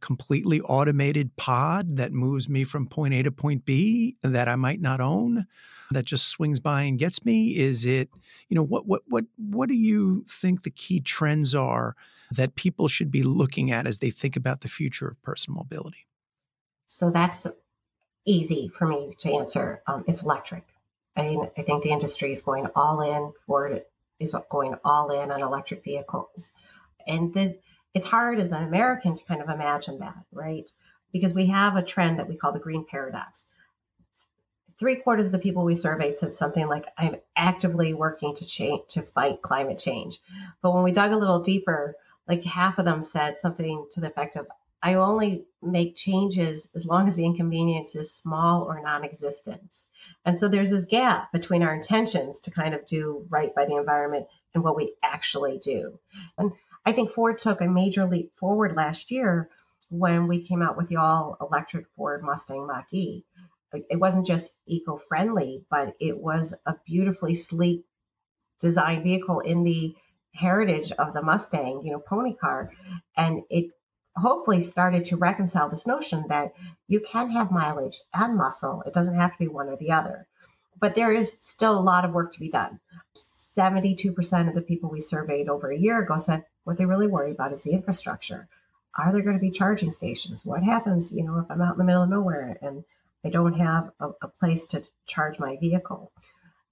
completely 0.00 0.60
automated 0.60 1.36
pod 1.36 1.96
that 1.96 2.12
moves 2.12 2.48
me 2.48 2.64
from 2.64 2.86
point 2.86 3.14
A 3.14 3.22
to 3.22 3.32
point 3.32 3.64
B 3.64 4.16
that 4.22 4.48
I 4.48 4.56
might 4.56 4.80
not 4.80 5.00
own? 5.00 5.46
that 5.90 6.04
just 6.04 6.28
swings 6.28 6.60
by 6.60 6.82
and 6.82 6.98
gets 6.98 7.24
me? 7.24 7.56
Is 7.56 7.84
it, 7.84 8.10
you 8.48 8.54
know, 8.54 8.62
what 8.62 8.86
what 8.86 9.02
what 9.06 9.24
what 9.36 9.68
do 9.68 9.74
you 9.74 10.24
think 10.28 10.62
the 10.62 10.70
key 10.70 11.00
trends 11.00 11.54
are 11.54 11.94
that 12.32 12.56
people 12.56 12.88
should 12.88 13.10
be 13.10 13.22
looking 13.22 13.70
at 13.70 13.86
as 13.86 13.98
they 13.98 14.10
think 14.10 14.36
about 14.36 14.60
the 14.60 14.68
future 14.68 15.08
of 15.08 15.22
personal 15.22 15.58
mobility? 15.58 16.06
So 16.86 17.10
that's 17.10 17.46
easy 18.24 18.68
for 18.68 18.86
me 18.86 19.14
to 19.20 19.32
answer. 19.32 19.82
Um, 19.86 20.04
it's 20.06 20.22
electric. 20.22 20.64
I 21.16 21.22
mean, 21.22 21.48
I 21.56 21.62
think 21.62 21.82
the 21.82 21.90
industry 21.90 22.32
is 22.32 22.42
going 22.42 22.66
all 22.74 23.00
in 23.00 23.32
for 23.46 23.80
is 24.18 24.34
going 24.50 24.74
all 24.84 25.10
in 25.10 25.30
on 25.30 25.40
electric 25.40 25.84
vehicles. 25.84 26.50
And 27.06 27.32
the, 27.32 27.58
it's 27.96 28.04
hard 28.04 28.38
as 28.38 28.52
an 28.52 28.62
American 28.62 29.16
to 29.16 29.24
kind 29.24 29.40
of 29.40 29.48
imagine 29.48 30.00
that, 30.00 30.18
right? 30.30 30.70
Because 31.12 31.32
we 31.32 31.46
have 31.46 31.76
a 31.76 31.82
trend 31.82 32.18
that 32.18 32.28
we 32.28 32.36
call 32.36 32.52
the 32.52 32.58
green 32.58 32.84
paradox. 32.84 33.46
Three 34.78 34.96
quarters 34.96 35.24
of 35.24 35.32
the 35.32 35.38
people 35.38 35.64
we 35.64 35.76
surveyed 35.76 36.14
said 36.14 36.34
something 36.34 36.68
like, 36.68 36.84
"I'm 36.98 37.16
actively 37.34 37.94
working 37.94 38.34
to 38.34 38.44
change 38.44 38.82
to 38.88 39.00
fight 39.00 39.40
climate 39.40 39.78
change," 39.78 40.20
but 40.60 40.74
when 40.74 40.82
we 40.82 40.92
dug 40.92 41.12
a 41.12 41.16
little 41.16 41.40
deeper, 41.40 41.96
like 42.28 42.44
half 42.44 42.78
of 42.78 42.84
them 42.84 43.02
said 43.02 43.38
something 43.38 43.86
to 43.92 44.00
the 44.02 44.08
effect 44.08 44.36
of, 44.36 44.46
I 44.82 44.94
only 44.94 45.46
make 45.62 45.96
changes 45.96 46.68
as 46.74 46.84
long 46.84 47.08
as 47.08 47.16
the 47.16 47.24
inconvenience 47.24 47.96
is 47.96 48.12
small 48.14 48.64
or 48.64 48.82
non 48.82 49.04
existent. 49.04 49.86
And 50.26 50.38
so 50.38 50.48
there's 50.48 50.70
this 50.70 50.84
gap 50.84 51.32
between 51.32 51.62
our 51.62 51.74
intentions 51.74 52.40
to 52.40 52.50
kind 52.50 52.74
of 52.74 52.84
do 52.84 53.24
right 53.30 53.54
by 53.54 53.64
the 53.64 53.76
environment 53.76 54.26
and 54.54 54.62
what 54.62 54.76
we 54.76 54.94
actually 55.02 55.58
do. 55.58 55.98
And 56.36 56.52
I 56.86 56.92
think 56.92 57.10
Ford 57.10 57.38
took 57.38 57.60
a 57.60 57.66
major 57.66 58.06
leap 58.06 58.32
forward 58.36 58.76
last 58.76 59.10
year 59.10 59.50
when 59.88 60.28
we 60.28 60.46
came 60.46 60.62
out 60.62 60.76
with 60.76 60.86
the 60.86 60.96
all 60.96 61.36
electric 61.40 61.88
Ford 61.96 62.22
Mustang 62.22 62.64
Mach 62.68 62.92
E. 62.92 63.24
It 63.90 63.98
wasn't 63.98 64.26
just 64.26 64.52
eco 64.66 64.96
friendly, 64.96 65.64
but 65.68 65.96
it 65.98 66.16
was 66.16 66.54
a 66.64 66.76
beautifully 66.86 67.34
sleek 67.34 67.84
design 68.60 69.02
vehicle 69.02 69.40
in 69.40 69.64
the 69.64 69.96
heritage 70.32 70.92
of 70.92 71.12
the 71.12 71.22
Mustang, 71.22 71.84
you 71.84 71.90
know, 71.90 71.98
pony 71.98 72.34
car. 72.34 72.70
And 73.16 73.42
it 73.50 73.72
hopefully 74.16 74.60
started 74.60 75.06
to 75.06 75.16
reconcile 75.16 75.68
this 75.68 75.88
notion 75.88 76.26
that 76.28 76.54
you 76.86 77.00
can 77.00 77.30
have 77.30 77.50
mileage 77.50 78.00
and 78.14 78.36
muscle. 78.36 78.82
It 78.86 78.94
doesn't 78.94 79.16
have 79.16 79.32
to 79.32 79.38
be 79.38 79.48
one 79.48 79.68
or 79.68 79.76
the 79.76 79.90
other. 79.90 80.28
But 80.78 80.94
there 80.94 81.12
is 81.12 81.36
still 81.40 81.76
a 81.76 81.80
lot 81.80 82.04
of 82.04 82.12
work 82.12 82.32
to 82.32 82.40
be 82.40 82.48
done. 82.48 82.78
72% 83.16 84.48
of 84.48 84.54
the 84.54 84.62
people 84.62 84.88
we 84.88 85.00
surveyed 85.00 85.48
over 85.48 85.70
a 85.70 85.78
year 85.78 86.00
ago 86.00 86.18
said 86.18 86.44
what 86.66 86.76
they 86.76 86.84
really 86.84 87.06
worry 87.06 87.30
about 87.30 87.52
is 87.52 87.62
the 87.62 87.70
infrastructure. 87.70 88.48
Are 88.98 89.12
there 89.12 89.22
going 89.22 89.36
to 89.36 89.40
be 89.40 89.52
charging 89.52 89.92
stations? 89.92 90.44
What 90.44 90.64
happens, 90.64 91.12
you 91.12 91.22
know, 91.22 91.38
if 91.38 91.48
I'm 91.48 91.62
out 91.62 91.74
in 91.74 91.78
the 91.78 91.84
middle 91.84 92.02
of 92.02 92.10
nowhere 92.10 92.58
and 92.60 92.82
I 93.24 93.30
don't 93.30 93.56
have 93.56 93.92
a, 94.00 94.08
a 94.20 94.28
place 94.28 94.66
to 94.66 94.82
charge 95.06 95.38
my 95.38 95.56
vehicle? 95.58 96.10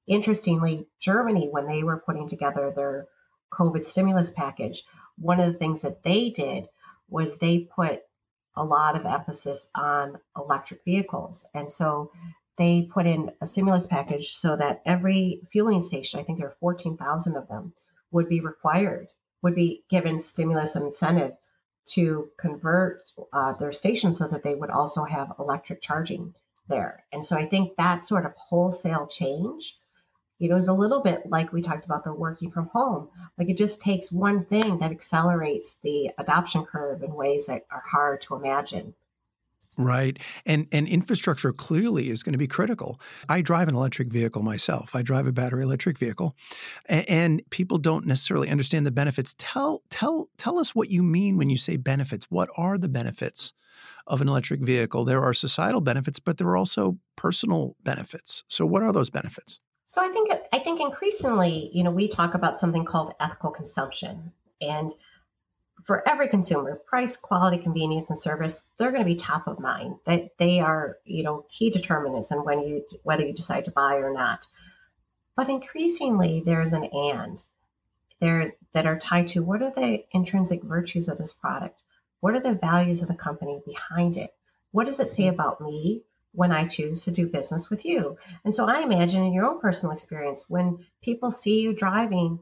Interestingly, 0.08 0.88
Germany, 0.98 1.48
when 1.48 1.68
they 1.68 1.84
were 1.84 2.02
putting 2.04 2.28
together 2.28 2.72
their 2.74 3.06
COVID 3.52 3.84
stimulus 3.84 4.32
package, 4.32 4.82
one 5.16 5.38
of 5.38 5.52
the 5.52 5.58
things 5.60 5.82
that 5.82 6.02
they 6.02 6.30
did 6.30 6.66
was 7.08 7.36
they 7.36 7.60
put 7.60 8.02
a 8.56 8.64
lot 8.64 8.96
of 8.96 9.06
emphasis 9.06 9.68
on 9.76 10.18
electric 10.36 10.84
vehicles. 10.84 11.46
And 11.54 11.70
so 11.70 12.10
they 12.58 12.82
put 12.92 13.06
in 13.06 13.30
a 13.40 13.46
stimulus 13.46 13.86
package 13.86 14.32
so 14.32 14.56
that 14.56 14.82
every 14.84 15.42
fueling 15.52 15.82
station, 15.82 16.18
I 16.18 16.24
think 16.24 16.40
there 16.40 16.48
are 16.48 16.56
14,000 16.58 17.36
of 17.36 17.46
them, 17.46 17.74
would 18.10 18.28
be 18.28 18.40
required, 18.40 19.12
would 19.44 19.54
be 19.54 19.84
given 19.88 20.20
stimulus 20.20 20.74
and 20.74 20.86
incentive 20.86 21.36
to 21.86 22.30
convert 22.38 23.12
uh, 23.32 23.52
their 23.52 23.72
stations 23.72 24.18
so 24.18 24.26
that 24.26 24.42
they 24.42 24.54
would 24.54 24.70
also 24.70 25.04
have 25.04 25.34
electric 25.38 25.80
charging 25.82 26.34
there. 26.66 27.04
And 27.12 27.24
so 27.24 27.36
I 27.36 27.44
think 27.44 27.76
that 27.76 28.02
sort 28.02 28.26
of 28.26 28.32
wholesale 28.34 29.06
change 29.06 29.78
you 30.38 30.48
know, 30.48 30.56
is 30.56 30.66
a 30.66 30.72
little 30.72 31.00
bit 31.00 31.22
like 31.26 31.52
we 31.52 31.62
talked 31.62 31.84
about 31.84 32.04
the 32.04 32.12
working 32.12 32.50
from 32.50 32.66
home. 32.68 33.08
Like 33.38 33.48
it 33.48 33.56
just 33.56 33.80
takes 33.80 34.10
one 34.10 34.44
thing 34.44 34.78
that 34.78 34.90
accelerates 34.90 35.76
the 35.82 36.10
adoption 36.18 36.64
curve 36.64 37.02
in 37.02 37.14
ways 37.14 37.46
that 37.46 37.66
are 37.70 37.82
hard 37.86 38.22
to 38.22 38.34
imagine. 38.34 38.94
Right. 39.76 40.18
And 40.46 40.68
and 40.70 40.86
infrastructure 40.86 41.52
clearly 41.52 42.08
is 42.08 42.22
going 42.22 42.32
to 42.32 42.38
be 42.38 42.46
critical. 42.46 43.00
I 43.28 43.42
drive 43.42 43.68
an 43.68 43.74
electric 43.74 44.08
vehicle 44.08 44.42
myself. 44.42 44.94
I 44.94 45.02
drive 45.02 45.26
a 45.26 45.32
battery 45.32 45.64
electric 45.64 45.98
vehicle. 45.98 46.34
And, 46.86 47.08
and, 47.08 47.42
people 47.50 47.78
don't 47.78 48.06
necessarily 48.06 48.48
understand 48.50 48.86
the 48.86 48.92
benefits. 48.92 49.34
Tell 49.38 49.82
tell 49.90 50.28
tell 50.38 50.58
us 50.58 50.74
what 50.74 50.90
you 50.90 51.02
mean 51.02 51.36
when 51.36 51.50
you 51.50 51.56
say 51.56 51.76
benefits. 51.76 52.26
What 52.30 52.48
are 52.56 52.78
the 52.78 52.88
benefits 52.88 53.52
of 54.06 54.20
an 54.20 54.28
electric 54.28 54.60
vehicle? 54.60 55.04
There 55.04 55.22
are 55.22 55.34
societal 55.34 55.80
benefits, 55.80 56.20
but 56.20 56.38
there 56.38 56.48
are 56.48 56.56
also 56.56 56.96
personal 57.16 57.76
benefits. 57.82 58.44
So 58.48 58.66
what 58.66 58.82
are 58.82 58.92
those 58.92 59.10
benefits? 59.10 59.58
So 59.86 60.02
I 60.02 60.08
think 60.08 60.30
I 60.52 60.58
think 60.60 60.80
increasingly, 60.80 61.70
you 61.72 61.82
know, 61.82 61.90
we 61.90 62.08
talk 62.08 62.34
about 62.34 62.58
something 62.58 62.84
called 62.84 63.12
ethical 63.20 63.50
consumption. 63.50 64.32
And 64.60 64.92
for 65.84 66.06
every 66.08 66.28
consumer, 66.28 66.76
price, 66.76 67.16
quality, 67.16 67.58
convenience, 67.58 68.10
and 68.10 68.18
service, 68.18 68.64
they're 68.76 68.90
going 68.90 69.02
to 69.02 69.06
be 69.06 69.16
top 69.16 69.46
of 69.46 69.60
mind. 69.60 69.96
That 70.04 70.36
they 70.38 70.60
are, 70.60 70.98
you 71.04 71.22
know, 71.22 71.44
key 71.48 71.70
determinants 71.70 72.30
in 72.30 72.42
when 72.44 72.60
you 72.60 72.84
whether 73.02 73.24
you 73.24 73.32
decide 73.32 73.66
to 73.66 73.70
buy 73.70 73.96
or 73.96 74.12
not. 74.12 74.46
But 75.36 75.48
increasingly 75.48 76.42
there's 76.44 76.72
an 76.72 76.84
and 76.84 77.44
there 78.20 78.54
that 78.72 78.86
are 78.86 78.98
tied 78.98 79.28
to 79.28 79.42
what 79.42 79.62
are 79.62 79.70
the 79.70 80.04
intrinsic 80.12 80.62
virtues 80.62 81.08
of 81.08 81.18
this 81.18 81.32
product? 81.32 81.82
What 82.20 82.34
are 82.34 82.40
the 82.40 82.54
values 82.54 83.02
of 83.02 83.08
the 83.08 83.14
company 83.14 83.60
behind 83.66 84.16
it? 84.16 84.34
What 84.70 84.86
does 84.86 85.00
it 85.00 85.10
say 85.10 85.24
mm-hmm. 85.24 85.34
about 85.34 85.60
me? 85.60 86.02
when 86.34 86.50
I 86.50 86.66
choose 86.66 87.04
to 87.04 87.12
do 87.12 87.28
business 87.28 87.70
with 87.70 87.84
you. 87.84 88.18
And 88.44 88.52
so 88.52 88.66
I 88.66 88.80
imagine 88.80 89.22
in 89.22 89.32
your 89.32 89.46
own 89.46 89.60
personal 89.60 89.92
experience, 89.92 90.50
when 90.50 90.84
people 91.00 91.30
see 91.30 91.60
you 91.60 91.72
driving 91.72 92.40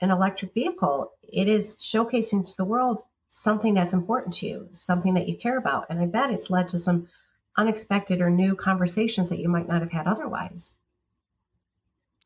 an 0.00 0.10
electric 0.10 0.54
vehicle, 0.54 1.12
it 1.22 1.48
is 1.48 1.76
showcasing 1.76 2.46
to 2.46 2.56
the 2.56 2.64
world 2.64 3.02
something 3.30 3.74
that's 3.74 3.92
important 3.92 4.34
to 4.34 4.46
you, 4.46 4.68
something 4.72 5.14
that 5.14 5.28
you 5.28 5.36
care 5.36 5.58
about. 5.58 5.86
And 5.90 6.00
I 6.00 6.06
bet 6.06 6.30
it's 6.30 6.50
led 6.50 6.68
to 6.70 6.78
some 6.78 7.08
unexpected 7.56 8.20
or 8.20 8.30
new 8.30 8.54
conversations 8.54 9.28
that 9.28 9.40
you 9.40 9.48
might 9.48 9.68
not 9.68 9.82
have 9.82 9.90
had 9.90 10.06
otherwise. 10.06 10.74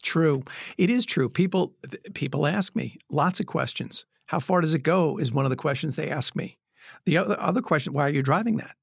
True. 0.03 0.43
It 0.79 0.91
is 0.91 1.07
true. 1.07 1.29
People 1.29 1.75
people 2.15 2.47
ask 2.47 2.75
me 2.75 2.99
lots 3.09 3.41
of 3.41 3.47
questions. 3.47 4.05
How 4.27 4.41
far 4.41 4.61
does 4.61 4.75
it 4.75 4.83
go 4.83 5.19
is 5.19 5.33
one 5.33 5.45
of 5.45 5.51
the 5.51 5.57
questions 5.57 5.97
they 5.97 6.11
ask 6.11 6.35
me. 6.35 6.59
The 7.05 7.19
other, 7.19 7.41
other 7.41 7.63
question, 7.63 7.93
why 7.93 8.07
are 8.07 8.13
you 8.13 8.23
driving 8.23 8.57
that? 8.57 8.77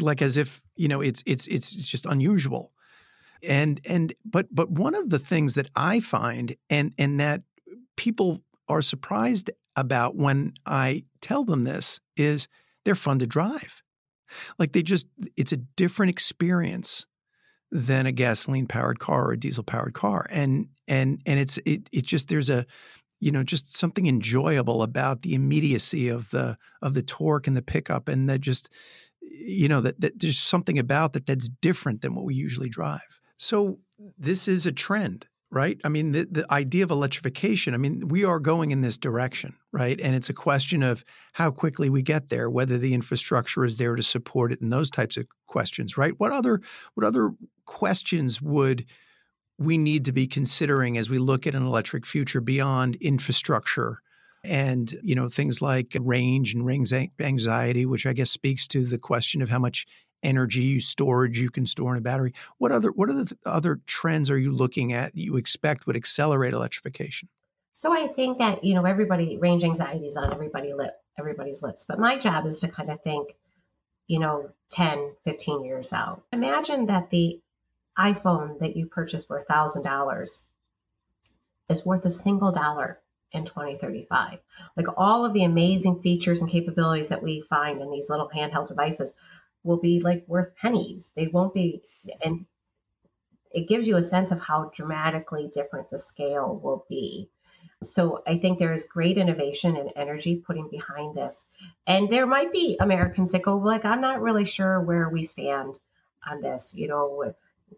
like 0.00 0.22
as 0.22 0.36
if 0.36 0.62
you 0.76 0.88
know 0.88 1.00
it's 1.00 1.22
it's 1.26 1.46
it's 1.46 1.74
just 1.88 2.06
unusual 2.06 2.72
and 3.42 3.80
and 3.84 4.14
but 4.24 4.46
but 4.52 4.70
one 4.70 4.94
of 4.94 5.10
the 5.10 5.18
things 5.18 5.54
that 5.54 5.68
i 5.76 6.00
find 6.00 6.56
and 6.70 6.92
and 6.98 7.20
that 7.20 7.42
people 7.96 8.42
are 8.68 8.82
surprised 8.82 9.50
about 9.76 10.16
when 10.16 10.52
i 10.66 11.04
tell 11.20 11.44
them 11.44 11.64
this 11.64 12.00
is 12.16 12.48
they're 12.84 12.94
fun 12.94 13.18
to 13.18 13.26
drive. 13.26 13.82
Like 14.58 14.72
they 14.72 14.82
just 14.82 15.06
it's 15.36 15.52
a 15.52 15.58
different 15.58 16.10
experience 16.10 17.06
than 17.70 18.06
a 18.06 18.12
gasoline 18.12 18.66
powered 18.66 18.98
car 18.98 19.28
or 19.28 19.32
a 19.32 19.40
diesel 19.40 19.64
powered 19.64 19.94
car. 19.94 20.26
And 20.30 20.68
and 20.86 21.20
and 21.26 21.40
it's 21.40 21.58
it, 21.64 21.88
it 21.92 22.04
just 22.04 22.28
there's 22.28 22.50
a 22.50 22.66
you 23.20 23.30
know 23.30 23.42
just 23.42 23.76
something 23.76 24.06
enjoyable 24.06 24.82
about 24.82 25.22
the 25.22 25.34
immediacy 25.34 26.08
of 26.08 26.30
the 26.30 26.56
of 26.82 26.94
the 26.94 27.02
torque 27.02 27.46
and 27.46 27.56
the 27.56 27.62
pickup 27.62 28.08
and 28.08 28.28
that 28.28 28.40
just 28.40 28.70
you 29.20 29.68
know 29.68 29.80
that, 29.80 30.00
that 30.00 30.18
there's 30.20 30.38
something 30.38 30.78
about 30.78 31.12
that 31.12 31.26
that's 31.26 31.48
different 31.48 32.02
than 32.02 32.14
what 32.14 32.24
we 32.24 32.34
usually 32.34 32.68
drive. 32.68 33.20
So 33.36 33.78
this 34.18 34.48
is 34.48 34.66
a 34.66 34.72
trend 34.72 35.26
right? 35.54 35.80
I 35.84 35.88
mean 35.88 36.12
the, 36.12 36.26
the 36.30 36.52
idea 36.52 36.84
of 36.84 36.90
electrification 36.90 37.74
i 37.74 37.76
mean 37.76 38.08
we 38.08 38.24
are 38.24 38.40
going 38.40 38.72
in 38.72 38.80
this 38.80 38.98
direction 38.98 39.54
right? 39.72 40.00
And 40.00 40.14
it's 40.14 40.28
a 40.28 40.34
question 40.34 40.82
of 40.82 41.04
how 41.32 41.50
quickly 41.50 41.88
we 41.88 42.02
get 42.02 42.28
there 42.28 42.50
whether 42.50 42.76
the 42.76 42.94
infrastructure 42.94 43.64
is 43.64 43.78
there 43.78 43.96
to 43.96 44.02
support 44.02 44.52
it 44.52 44.60
and 44.60 44.72
those 44.72 44.90
types 44.90 45.16
of 45.16 45.26
questions 45.46 45.96
right? 45.96 46.14
What 46.18 46.32
other 46.32 46.60
what 46.94 47.06
other 47.06 47.30
questions 47.64 48.42
would 48.42 48.84
we 49.58 49.78
need 49.78 50.04
to 50.06 50.12
be 50.12 50.26
considering 50.26 50.98
as 50.98 51.08
we 51.08 51.18
look 51.18 51.46
at 51.46 51.54
an 51.54 51.64
electric 51.64 52.04
future 52.04 52.40
beyond 52.40 52.96
infrastructure 52.96 54.00
and 54.44 54.98
you 55.02 55.14
know 55.14 55.28
things 55.28 55.62
like 55.62 55.96
range 56.00 56.52
and 56.52 56.66
range 56.66 56.92
anxiety 57.20 57.86
which 57.86 58.04
i 58.04 58.12
guess 58.12 58.30
speaks 58.30 58.68
to 58.68 58.84
the 58.84 58.98
question 58.98 59.40
of 59.40 59.48
how 59.48 59.58
much 59.58 59.86
energy 60.24 60.80
storage 60.80 61.38
you 61.38 61.50
can 61.50 61.66
store 61.66 61.92
in 61.92 61.98
a 61.98 62.00
battery. 62.00 62.34
What 62.58 62.72
other 62.72 62.90
what 62.90 63.10
are 63.10 63.12
the 63.12 63.36
other 63.44 63.80
trends 63.86 64.30
are 64.30 64.38
you 64.38 64.52
looking 64.52 64.92
at 64.92 65.14
that 65.14 65.20
you 65.20 65.36
expect 65.36 65.86
would 65.86 65.96
accelerate 65.96 66.54
electrification? 66.54 67.28
So 67.72 67.92
i 67.92 68.06
think 68.06 68.38
that 68.38 68.64
you 68.64 68.74
know 68.74 68.84
everybody 68.84 69.36
range 69.36 69.64
anxiety 69.64 70.06
is 70.06 70.16
on 70.16 70.32
everybody 70.32 70.72
lip 70.72 70.94
everybody's 71.18 71.62
lips 71.62 71.84
but 71.84 71.98
my 71.98 72.16
job 72.16 72.46
is 72.46 72.60
to 72.60 72.68
kind 72.68 72.90
of 72.90 73.02
think 73.02 73.34
you 74.06 74.18
know 74.20 74.50
10 74.70 75.12
15 75.24 75.64
years 75.64 75.92
out. 75.92 76.22
Imagine 76.32 76.86
that 76.86 77.10
the 77.10 77.40
iphone 77.98 78.58
that 78.58 78.76
you 78.76 78.86
purchased 78.86 79.28
for 79.28 79.44
$1000 79.48 80.44
is 81.68 81.86
worth 81.86 82.04
a 82.04 82.10
single 82.10 82.50
dollar 82.50 83.00
in 83.30 83.44
2035. 83.44 84.38
Like 84.76 84.86
all 84.96 85.24
of 85.24 85.32
the 85.32 85.44
amazing 85.44 86.00
features 86.00 86.40
and 86.40 86.50
capabilities 86.50 87.08
that 87.08 87.22
we 87.22 87.40
find 87.40 87.80
in 87.80 87.90
these 87.90 88.10
little 88.10 88.28
handheld 88.28 88.68
devices 88.68 89.14
will 89.64 89.78
be 89.78 90.00
like 90.00 90.24
worth 90.28 90.54
pennies. 90.54 91.10
They 91.16 91.26
won't 91.26 91.54
be, 91.54 91.82
and 92.22 92.46
it 93.50 93.68
gives 93.68 93.88
you 93.88 93.96
a 93.96 94.02
sense 94.02 94.30
of 94.30 94.40
how 94.40 94.70
dramatically 94.74 95.50
different 95.52 95.90
the 95.90 95.98
scale 95.98 96.60
will 96.62 96.84
be. 96.88 97.28
So 97.82 98.22
I 98.26 98.38
think 98.38 98.58
there 98.58 98.72
is 98.72 98.84
great 98.84 99.18
innovation 99.18 99.76
and 99.76 99.90
energy 99.96 100.36
putting 100.36 100.68
behind 100.68 101.16
this. 101.16 101.46
And 101.86 102.10
there 102.10 102.26
might 102.26 102.52
be 102.52 102.76
Americans 102.80 103.32
that 103.32 103.42
go, 103.42 103.56
like, 103.56 103.84
I'm 103.84 104.00
not 104.00 104.22
really 104.22 104.44
sure 104.44 104.80
where 104.80 105.08
we 105.08 105.22
stand 105.22 105.78
on 106.28 106.40
this. 106.40 106.74
You 106.74 106.88
know, 106.88 107.34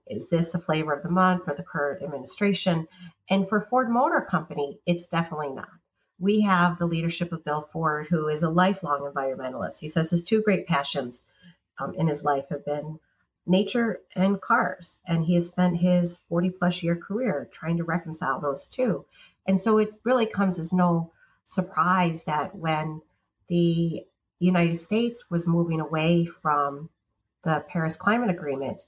is 0.06 0.28
this 0.28 0.54
a 0.54 0.58
flavor 0.58 0.92
of 0.92 1.02
the 1.02 1.10
month 1.10 1.44
for 1.44 1.54
the 1.54 1.62
current 1.62 2.02
administration? 2.02 2.86
And 3.28 3.48
for 3.48 3.60
Ford 3.60 3.90
Motor 3.90 4.22
Company, 4.22 4.78
it's 4.86 5.06
definitely 5.06 5.52
not. 5.52 5.68
We 6.18 6.40
have 6.42 6.78
the 6.78 6.86
leadership 6.86 7.32
of 7.32 7.44
Bill 7.44 7.62
Ford, 7.62 8.06
who 8.08 8.28
is 8.28 8.42
a 8.42 8.50
lifelong 8.50 9.00
environmentalist. 9.00 9.80
He 9.80 9.88
says 9.88 10.10
his 10.10 10.22
two 10.22 10.42
great 10.42 10.66
passions 10.66 11.22
um, 11.78 11.94
in 11.94 12.06
his 12.06 12.24
life 12.24 12.46
have 12.50 12.64
been 12.64 12.98
nature 13.46 14.00
and 14.14 14.40
cars. 14.40 14.98
And 15.06 15.24
he 15.24 15.34
has 15.34 15.46
spent 15.46 15.76
his 15.76 16.18
40 16.28 16.50
plus 16.50 16.82
year 16.82 16.96
career 16.96 17.48
trying 17.52 17.76
to 17.78 17.84
reconcile 17.84 18.40
those 18.40 18.66
two. 18.66 19.04
And 19.46 19.58
so 19.58 19.78
it 19.78 19.96
really 20.04 20.26
comes 20.26 20.58
as 20.58 20.72
no 20.72 21.12
surprise 21.44 22.24
that 22.24 22.54
when 22.54 23.00
the 23.48 24.04
United 24.38 24.78
States 24.78 25.30
was 25.30 25.46
moving 25.46 25.80
away 25.80 26.26
from 26.26 26.90
the 27.42 27.64
Paris 27.68 27.96
Climate 27.96 28.30
Agreement, 28.30 28.84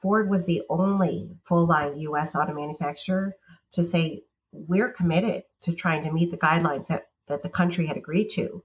Ford 0.00 0.28
was 0.28 0.46
the 0.46 0.62
only 0.68 1.36
full 1.44 1.66
line 1.66 1.98
US 1.98 2.34
auto 2.34 2.54
manufacturer 2.54 3.36
to 3.72 3.84
say, 3.84 4.24
we're 4.52 4.90
committed 4.90 5.44
to 5.62 5.72
trying 5.72 6.02
to 6.02 6.12
meet 6.12 6.30
the 6.30 6.36
guidelines 6.36 6.88
that, 6.88 7.08
that 7.26 7.42
the 7.42 7.48
country 7.48 7.86
had 7.86 7.96
agreed 7.96 8.28
to. 8.30 8.62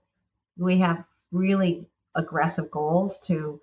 We 0.58 0.80
have 0.80 1.04
really 1.32 1.88
aggressive 2.18 2.70
goals 2.70 3.20
to 3.20 3.62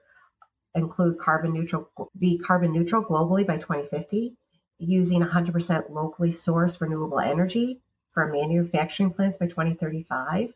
include 0.75 1.18
carbon 1.18 1.52
neutral, 1.52 1.90
be 2.18 2.38
carbon 2.38 2.73
neutral 2.73 3.04
globally 3.04 3.46
by 3.46 3.56
2050, 3.56 4.37
using 4.78 5.20
100% 5.20 5.90
locally 5.90 6.30
sourced 6.30 6.80
renewable 6.80 7.20
energy 7.20 7.80
for 8.12 8.32
manufacturing 8.32 9.12
plants 9.12 9.38
by 9.38 9.46
2035, 9.46 10.52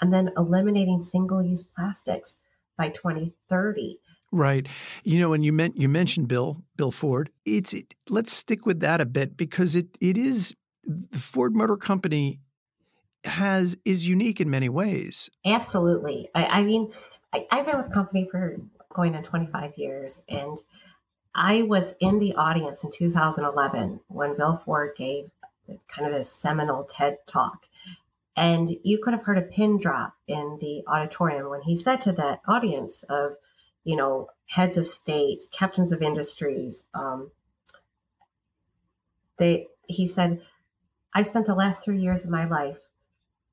and 0.00 0.12
then 0.12 0.30
eliminating 0.36 1.02
single 1.02 1.42
use 1.42 1.62
plastics 1.62 2.36
by 2.76 2.88
2030. 2.88 3.98
Right. 4.32 4.66
You 5.02 5.18
know, 5.18 5.32
and 5.32 5.44
you 5.44 5.52
meant 5.52 5.76
you 5.76 5.88
mentioned 5.88 6.28
Bill 6.28 6.62
Bill 6.76 6.92
Ford. 6.92 7.30
It's 7.44 7.74
it, 7.74 7.96
let's 8.08 8.32
stick 8.32 8.64
with 8.64 8.80
that 8.80 9.00
a 9.00 9.06
bit 9.06 9.36
because 9.36 9.74
it 9.74 9.88
it 10.00 10.16
is 10.16 10.54
the 10.84 11.18
Ford 11.18 11.54
Motor 11.54 11.76
Company 11.76 12.38
has 13.24 13.76
is 13.84 14.06
unique 14.06 14.40
in 14.40 14.48
many 14.48 14.68
ways. 14.68 15.30
Absolutely. 15.44 16.28
I, 16.34 16.46
I 16.46 16.62
mean, 16.62 16.92
I, 17.32 17.46
I've 17.50 17.66
been 17.66 17.76
with 17.76 17.88
the 17.88 17.94
company 17.94 18.28
for 18.30 18.56
going 18.92 19.14
on 19.14 19.22
25 19.22 19.78
years, 19.78 20.22
and 20.28 20.60
I 21.34 21.62
was 21.62 21.94
in 22.00 22.18
the 22.18 22.34
audience 22.34 22.84
in 22.84 22.90
2011 22.90 24.00
when 24.08 24.36
Bill 24.36 24.56
Ford 24.56 24.94
gave 24.96 25.30
kind 25.88 26.08
of 26.08 26.12
this 26.12 26.30
seminal 26.30 26.84
TED 26.84 27.18
talk. 27.26 27.66
And 28.36 28.70
you 28.82 28.98
could 28.98 29.12
have 29.12 29.24
heard 29.24 29.38
a 29.38 29.42
pin 29.42 29.78
drop 29.78 30.14
in 30.26 30.58
the 30.60 30.82
auditorium 30.86 31.50
when 31.50 31.62
he 31.62 31.76
said 31.76 32.00
to 32.02 32.12
that 32.12 32.40
audience 32.46 33.02
of, 33.04 33.36
you 33.84 33.96
know, 33.96 34.30
heads 34.46 34.76
of 34.76 34.86
states, 34.86 35.46
captains 35.52 35.92
of 35.92 36.02
industries, 36.02 36.84
um, 36.94 37.30
they, 39.36 39.68
he 39.86 40.06
said, 40.06 40.42
I 41.12 41.22
spent 41.22 41.46
the 41.46 41.54
last 41.54 41.84
three 41.84 41.98
years 41.98 42.24
of 42.24 42.30
my 42.30 42.44
life 42.44 42.78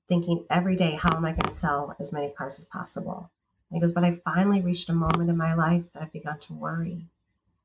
thinking 0.08 0.46
every 0.50 0.76
day, 0.76 0.92
how 0.92 1.16
am 1.16 1.26
I 1.26 1.32
going 1.32 1.44
to 1.44 1.52
sell 1.52 1.96
as 2.00 2.12
many 2.12 2.30
cars 2.32 2.60
as 2.60 2.66
possible? 2.66 3.32
And 3.70 3.78
he 3.78 3.82
goes, 3.82 3.92
but 3.92 4.04
I 4.06 4.12
finally 4.12 4.62
reached 4.62 4.90
a 4.90 4.94
moment 4.94 5.30
in 5.30 5.38
my 5.38 5.54
life 5.54 5.84
that 5.94 6.04
I've 6.04 6.14
begun 6.14 6.40
to 6.40 6.54
worry. 6.54 7.08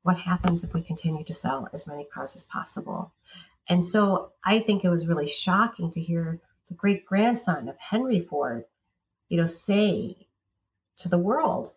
What 0.01 0.17
happens 0.17 0.63
if 0.63 0.73
we 0.73 0.81
continue 0.81 1.23
to 1.23 1.33
sell 1.33 1.69
as 1.71 1.87
many 1.87 2.03
cars 2.05 2.35
as 2.35 2.43
possible? 2.43 3.13
And 3.69 3.85
so 3.85 4.33
I 4.43 4.59
think 4.59 4.83
it 4.83 4.89
was 4.89 5.07
really 5.07 5.27
shocking 5.27 5.91
to 5.91 6.01
hear 6.01 6.41
the 6.67 6.73
great 6.73 7.05
grandson 7.05 7.69
of 7.69 7.77
Henry 7.77 8.19
Ford, 8.19 8.65
you 9.29 9.37
know, 9.37 9.47
say 9.47 10.27
to 10.97 11.09
the 11.09 11.17
world, 11.17 11.73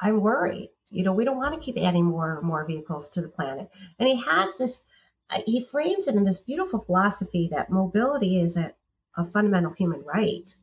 I'm 0.00 0.20
worried. 0.20 0.70
You 0.90 1.02
know, 1.02 1.12
we 1.12 1.24
don't 1.24 1.38
want 1.38 1.54
to 1.54 1.60
keep 1.60 1.82
adding 1.82 2.04
more 2.04 2.38
and 2.38 2.46
more 2.46 2.66
vehicles 2.66 3.08
to 3.10 3.22
the 3.22 3.28
planet. 3.28 3.70
And 3.98 4.08
he 4.08 4.20
has 4.22 4.58
this, 4.58 4.82
uh, 5.30 5.40
he 5.46 5.64
frames 5.64 6.06
it 6.06 6.14
in 6.14 6.24
this 6.24 6.40
beautiful 6.40 6.80
philosophy 6.80 7.48
that 7.50 7.70
mobility 7.70 8.40
is 8.40 8.56
a, 8.56 8.74
a 9.16 9.24
fundamental 9.24 9.72
human 9.72 10.02
right, 10.02 10.54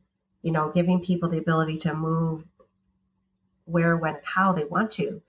you 0.42 0.52
know, 0.52 0.70
giving 0.70 1.00
people 1.00 1.28
the 1.28 1.38
ability 1.38 1.78
to 1.78 1.94
move 1.94 2.44
where, 3.72 3.96
when, 3.96 4.14
and 4.14 4.24
how 4.24 4.52
they 4.52 4.64
want 4.64 4.90
to 4.92 5.20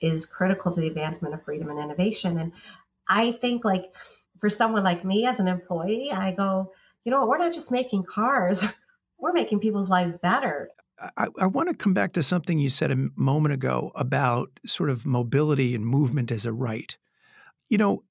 is 0.00 0.26
critical 0.26 0.72
to 0.72 0.80
the 0.80 0.88
advancement 0.88 1.34
of 1.34 1.42
freedom 1.44 1.70
and 1.70 1.78
innovation. 1.78 2.38
And 2.38 2.52
I 3.08 3.32
think, 3.32 3.64
like, 3.64 3.94
for 4.40 4.50
someone 4.50 4.84
like 4.84 5.04
me 5.04 5.26
as 5.26 5.40
an 5.40 5.48
employee, 5.48 6.12
I 6.12 6.32
go, 6.32 6.72
you 7.04 7.10
know, 7.10 7.24
we're 7.26 7.38
not 7.38 7.52
just 7.52 7.70
making 7.70 8.04
cars, 8.04 8.64
we're 9.18 9.32
making 9.32 9.60
people's 9.60 9.88
lives 9.88 10.16
better. 10.16 10.68
I, 11.16 11.28
I, 11.38 11.46
want 11.46 11.68
to 11.68 11.74
come 11.74 11.92
back 11.92 12.12
to 12.14 12.22
something 12.22 12.58
you 12.58 12.70
said 12.70 12.90
a 12.90 13.08
moment 13.16 13.52
ago 13.52 13.92
about 13.94 14.48
sort 14.64 14.88
of 14.88 15.04
mobility 15.04 15.74
and 15.74 15.86
movement 15.86 16.30
as 16.30 16.46
a 16.46 16.52
right. 16.52 16.96
You 17.68 17.76
know, 17.76 18.02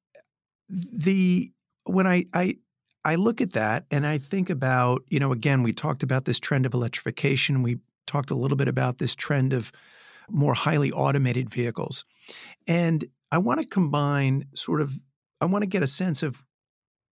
the 0.70 1.52
when 1.86 2.06
I, 2.06 2.26
I 2.34 2.58
I 3.04 3.16
look 3.16 3.42
at 3.42 3.54
that 3.54 3.86
and 3.90 4.06
I 4.06 4.18
think 4.18 4.50
about, 4.50 5.04
you 5.10 5.20
know, 5.20 5.32
again, 5.32 5.64
we 5.64 5.74
talked 5.74 6.04
about 6.04 6.26
this 6.26 6.40
trend 6.40 6.66
of 6.66 6.74
electrification. 6.74 7.64
We 7.64 7.78
talked 8.06 8.32
a 8.32 8.36
little 8.36 8.58
bit 8.58 8.68
about 8.68 8.98
this 8.98 9.16
trend 9.16 9.54
of 9.54 9.72
more 10.30 10.54
highly 10.54 10.92
automated 10.92 11.50
vehicles. 11.50 12.06
And 12.68 13.06
I 13.32 13.38
want 13.38 13.60
to 13.60 13.68
combine 13.68 14.46
sort 14.56 14.82
of, 14.82 14.94
I 15.42 15.46
want 15.46 15.64
to 15.64 15.68
get 15.68 15.84
a 15.84 15.88
sense 15.88 16.24
of 16.24 16.44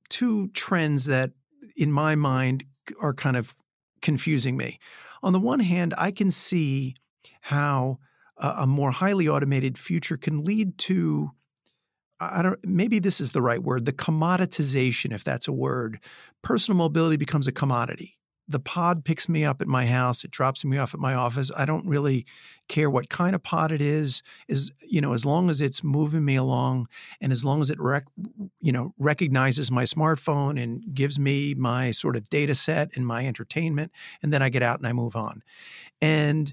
two 0.09 0.49
trends 0.49 1.07
that, 1.07 1.33
in 1.77 1.93
my 1.93 2.15
mind, 2.15 2.65
are 3.01 3.15
kind 3.15 3.37
of 3.37 3.55
confusing 4.01 4.57
me. 4.57 4.79
On 5.23 5.33
the 5.33 5.41
one 5.41 5.61
hand, 5.61 5.95
I 5.97 6.11
can 6.11 6.31
see 6.31 6.97
how 7.41 7.99
a, 8.37 8.67
more 8.67 8.91
highly 8.91 9.29
automated 9.29 9.79
future 9.79 10.17
can 10.17 10.45
lead 10.45 10.79
to 10.79 11.31
I 12.21 12.41
don't 12.43 12.65
maybe 12.65 13.01
this 13.01 13.21
is 13.21 13.33
the 13.33 13.43
right 13.43 13.61
word, 13.61 13.85
the 13.85 13.93
commoditization 13.93 15.13
if 15.13 15.25
that's 15.25 15.49
a 15.49 15.53
word. 15.53 15.99
Personal 16.41 16.79
mobility 16.79 17.17
becomes 17.17 17.49
a 17.49 17.53
commodity 17.53 18.17
the 18.53 18.61
pod 18.61 19.05
picks 19.05 19.29
me 19.29 19.45
up 19.45 19.61
at 19.61 19.67
my 19.67 19.87
house 19.87 20.25
it 20.25 20.31
drops 20.31 20.65
me 20.65 20.77
off 20.79 20.95
at 20.95 21.01
my 21.01 21.15
office 21.15 21.51
i 21.57 21.65
don't 21.65 21.87
really 21.87 22.25
care 22.69 22.89
what 22.89 23.09
kind 23.09 23.35
of 23.35 23.43
pod 23.43 23.73
it 23.73 23.81
is 23.81 24.23
is 24.49 24.71
you 24.87 25.01
know 25.01 25.13
as 25.13 25.27
long 25.27 25.51
as 25.51 25.61
it's 25.61 25.83
moving 25.83 26.25
me 26.25 26.37
along 26.37 26.87
and 27.21 27.33
as 27.33 27.45
long 27.45 27.61
as 27.61 27.71
it 27.71 27.81
rec- 27.81 28.05
you 28.61 28.73
know 28.73 28.95
recognizes 28.99 29.71
my 29.71 29.85
smartphone 29.85 30.63
and 30.63 30.83
gives 30.95 31.19
me 31.19 31.55
my 31.55 31.91
sort 31.91 32.17
of 32.17 32.29
data 32.31 32.55
set 32.55 32.91
and 32.95 33.07
my 33.07 33.27
entertainment 33.27 33.91
and 34.23 34.33
then 34.33 34.43
i 34.43 34.49
get 34.49 34.63
out 34.63 34.79
and 34.79 34.87
i 34.87 34.93
move 34.93 35.17
on. 35.17 35.43
And 36.01 36.53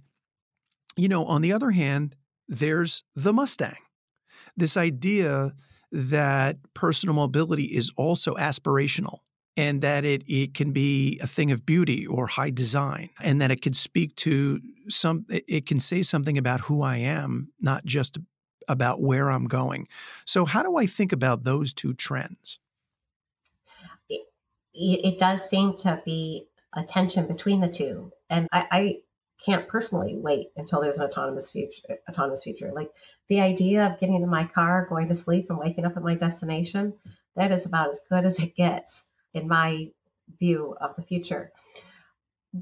you 0.95 1.07
know 1.07 1.25
on 1.25 1.41
the 1.41 1.53
other 1.53 1.71
hand 1.71 2.15
there's 2.47 3.03
the 3.15 3.33
mustang. 3.33 3.77
This 4.57 4.75
idea 4.75 5.53
that 5.91 6.57
personal 6.73 7.15
mobility 7.15 7.65
is 7.65 7.91
also 7.95 8.35
aspirational 8.35 9.19
and 9.59 9.81
that 9.81 10.05
it, 10.05 10.23
it 10.25 10.53
can 10.53 10.71
be 10.71 11.19
a 11.21 11.27
thing 11.27 11.51
of 11.51 11.65
beauty 11.65 12.07
or 12.07 12.27
high 12.27 12.49
design 12.49 13.09
and 13.21 13.41
that 13.41 13.51
it 13.51 13.61
can 13.61 13.73
speak 13.73 14.15
to 14.15 14.61
some 14.87 15.25
it 15.29 15.65
can 15.65 15.81
say 15.81 16.01
something 16.01 16.37
about 16.37 16.61
who 16.61 16.81
i 16.81 16.95
am 16.95 17.49
not 17.59 17.83
just 17.83 18.17
about 18.69 19.01
where 19.01 19.29
i'm 19.29 19.45
going. 19.45 19.87
So 20.25 20.45
how 20.45 20.63
do 20.63 20.77
i 20.77 20.85
think 20.85 21.11
about 21.11 21.43
those 21.43 21.73
two 21.73 21.93
trends? 21.93 22.59
It, 24.09 24.21
it 24.73 25.19
does 25.19 25.47
seem 25.47 25.75
to 25.77 26.01
be 26.05 26.47
a 26.73 26.83
tension 26.83 27.27
between 27.27 27.59
the 27.59 27.67
two 27.67 28.13
and 28.29 28.47
I, 28.53 28.65
I 28.71 28.95
can't 29.43 29.67
personally 29.67 30.15
wait 30.15 30.51
until 30.55 30.81
there's 30.81 30.97
an 30.97 31.03
autonomous 31.03 31.49
future 31.51 31.97
autonomous 32.07 32.43
future. 32.43 32.71
Like 32.73 32.91
the 33.27 33.41
idea 33.41 33.87
of 33.87 33.99
getting 33.99 34.15
in 34.15 34.29
my 34.29 34.45
car 34.45 34.87
going 34.87 35.09
to 35.09 35.15
sleep 35.15 35.47
and 35.49 35.59
waking 35.59 35.83
up 35.83 35.97
at 35.97 36.03
my 36.03 36.15
destination 36.15 36.93
that 37.35 37.51
is 37.51 37.65
about 37.65 37.89
as 37.89 37.99
good 38.09 38.23
as 38.23 38.39
it 38.39 38.55
gets 38.55 39.03
in 39.33 39.47
my 39.47 39.89
view 40.39 40.75
of 40.79 40.95
the 40.95 41.03
future. 41.03 41.51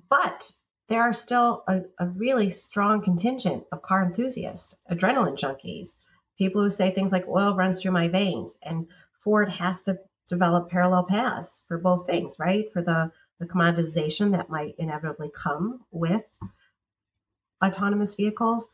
But 0.09 0.51
there 0.87 1.01
are 1.01 1.13
still 1.13 1.63
a, 1.67 1.81
a, 1.99 2.07
really 2.07 2.49
strong 2.49 3.01
contingent 3.01 3.65
of 3.71 3.81
car 3.81 4.03
enthusiasts, 4.03 4.75
adrenaline 4.89 5.37
junkies, 5.37 5.95
people 6.37 6.63
who 6.63 6.69
say 6.69 6.91
things 6.91 7.11
like 7.11 7.27
oil 7.27 7.55
runs 7.55 7.81
through 7.81 7.91
my 7.91 8.07
veins. 8.07 8.55
And 8.61 8.87
Ford 9.19 9.49
has 9.49 9.81
to 9.83 9.99
develop 10.29 10.69
parallel 10.69 11.03
paths 11.03 11.63
for 11.67 11.77
both 11.77 12.05
things, 12.05 12.37
right? 12.39 12.71
For 12.71 12.81
the, 12.81 13.11
the 13.39 13.47
commoditization 13.47 14.31
that 14.31 14.49
might 14.49 14.75
inevitably 14.77 15.31
come 15.33 15.85
with 15.91 16.23
autonomous 17.63 18.15
vehicles, 18.15 18.69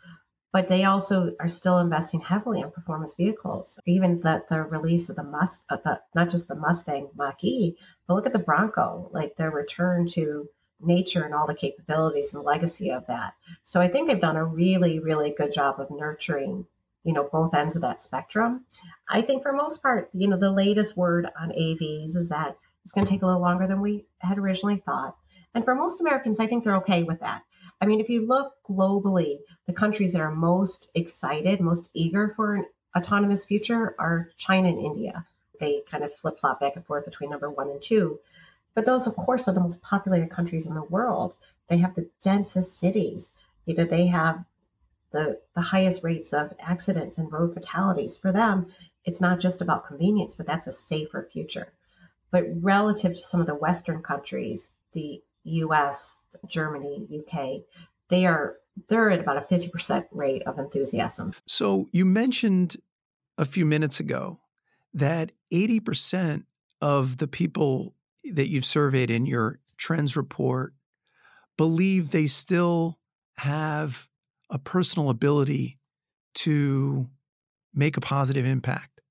but 0.53 0.69
they 0.69 0.83
also 0.83 1.35
are 1.39 1.47
still 1.47 1.79
investing 1.79 2.21
heavily 2.21 2.61
in 2.61 2.69
performance 2.69 3.15
vehicles. 3.15 3.79
Even 3.87 4.21
the, 4.21 4.45
the 4.49 4.61
release 4.61 5.09
of 5.09 5.15
the 5.15 5.23
Must, 5.23 5.63
uh, 5.69 5.77
the, 5.83 5.99
not 6.13 6.29
just 6.29 6.47
the 6.47 6.55
Mustang 6.55 7.09
Mach 7.15 7.43
E, 7.43 7.75
but 8.07 8.13
look 8.13 8.27
at 8.27 8.33
the 8.33 8.39
Bronco, 8.39 9.09
like 9.11 9.35
their 9.35 9.49
return 9.49 10.05
to 10.09 10.47
nature 10.79 11.23
and 11.23 11.33
all 11.33 11.47
the 11.47 11.55
capabilities 11.55 12.35
and 12.35 12.43
legacy 12.43 12.91
of 12.91 13.07
that. 13.07 13.33
So 13.63 13.81
I 13.81 13.87
think 13.87 14.07
they've 14.07 14.19
done 14.19 14.35
a 14.35 14.45
really, 14.45 14.99
really 14.99 15.33
good 15.35 15.51
job 15.51 15.79
of 15.79 15.89
nurturing, 15.89 16.67
you 17.03 17.13
know, 17.13 17.27
both 17.31 17.55
ends 17.55 17.75
of 17.75 17.81
that 17.81 18.03
spectrum. 18.03 18.65
I 19.09 19.21
think 19.21 19.41
for 19.41 19.53
most 19.53 19.81
part, 19.81 20.09
you 20.13 20.27
know, 20.27 20.37
the 20.37 20.51
latest 20.51 20.95
word 20.95 21.27
on 21.39 21.49
AVs 21.49 22.15
is 22.15 22.29
that 22.29 22.57
it's 22.83 22.93
going 22.93 23.05
to 23.05 23.09
take 23.09 23.23
a 23.23 23.25
little 23.25 23.41
longer 23.41 23.65
than 23.65 23.81
we 23.81 24.05
had 24.19 24.37
originally 24.37 24.77
thought. 24.77 25.15
And 25.55 25.63
for 25.63 25.73
most 25.73 25.99
Americans, 25.99 26.39
I 26.39 26.45
think 26.45 26.63
they're 26.63 26.77
okay 26.77 27.03
with 27.03 27.21
that. 27.21 27.43
I 27.84 27.86
mean, 27.86 28.00
if 28.00 28.08
you 28.08 28.26
look 28.26 28.56
globally, 28.63 29.39
the 29.67 29.74
countries 29.74 30.13
that 30.13 30.22
are 30.22 30.32
most 30.32 30.89
excited, 30.96 31.60
most 31.60 31.89
eager 31.93 32.30
for 32.30 32.56
an 32.56 32.65
autonomous 32.96 33.43
future 33.43 33.93
are 34.00 34.30
China 34.38 34.69
and 34.69 34.80
India. 34.80 35.26
They 35.60 35.82
kind 35.82 36.02
of 36.02 36.13
flip 36.13 36.39
flop 36.39 36.62
back 36.62 36.78
and 36.78 36.86
forth 36.86 37.04
between 37.04 37.32
number 37.32 37.50
one 37.50 37.69
and 37.69 37.82
two. 37.82 38.22
But 38.74 38.86
those, 38.86 39.06
of 39.06 39.17
course, 39.17 39.50
are 39.50 39.54
the 39.54 39.60
most 39.60 39.82
populated 39.82 40.30
countries 40.30 40.65
in 40.65 40.76
the 40.76 40.82
world. 40.82 41.36
They 41.67 41.76
have 41.80 41.93
the 41.93 42.10
densest 42.22 42.80
cities. 42.80 43.34
You 43.65 43.76
know, 43.76 43.84
they 43.84 44.08
have 44.08 44.46
the, 45.12 45.41
the 45.54 45.60
highest 45.60 46.06
rates 46.06 46.32
of 46.32 46.54
accidents 46.60 47.17
and 47.17 47.30
road 47.30 47.54
fatalities. 47.54 48.15
For 48.15 48.32
them, 48.32 48.67
it's 49.04 49.19
not 49.19 49.41
just 49.41 49.60
about 49.60 49.88
convenience, 49.88 50.36
but 50.36 50.48
that's 50.48 50.67
a 50.67 50.72
safer 50.72 51.28
future. 51.30 51.74
But 52.32 52.46
relative 52.63 53.13
to 53.13 53.24
some 53.26 53.41
of 53.41 53.48
the 53.48 53.56
Western 53.56 54.02
countries, 54.02 54.72
the 54.93 55.22
US, 55.43 56.15
Germany, 56.48 57.08
UK, 57.19 57.62
they 58.10 58.26
are 58.26 58.58
they're 58.88 59.12
at 59.12 59.19
about 59.19 59.38
a 59.38 59.41
50% 59.41 60.06
rate 60.12 60.41
of 60.48 60.58
enthusiasm. 60.58 61.32
So 61.46 61.88
you 61.91 62.06
mentioned 62.06 62.76
a 63.38 63.46
few 63.46 63.65
minutes 63.65 64.00
ago 64.00 64.39
that 64.96 65.32
80% 65.54 66.43
of 66.82 67.17
the 67.17 67.28
people 67.28 67.93
that 68.34 68.50
you've 68.50 68.65
surveyed 68.65 69.12
in 69.12 69.26
your 69.26 69.60
trends 69.78 70.15
report 70.15 70.74
believe 71.58 72.10
they 72.10 72.28
still 72.28 73.00
have 73.38 74.08
a 74.50 74.58
personal 74.60 75.10
ability 75.10 75.78
to 76.36 77.08
make 77.74 77.98
a 77.98 78.02
positive 78.02 78.46
impact. 78.46 79.02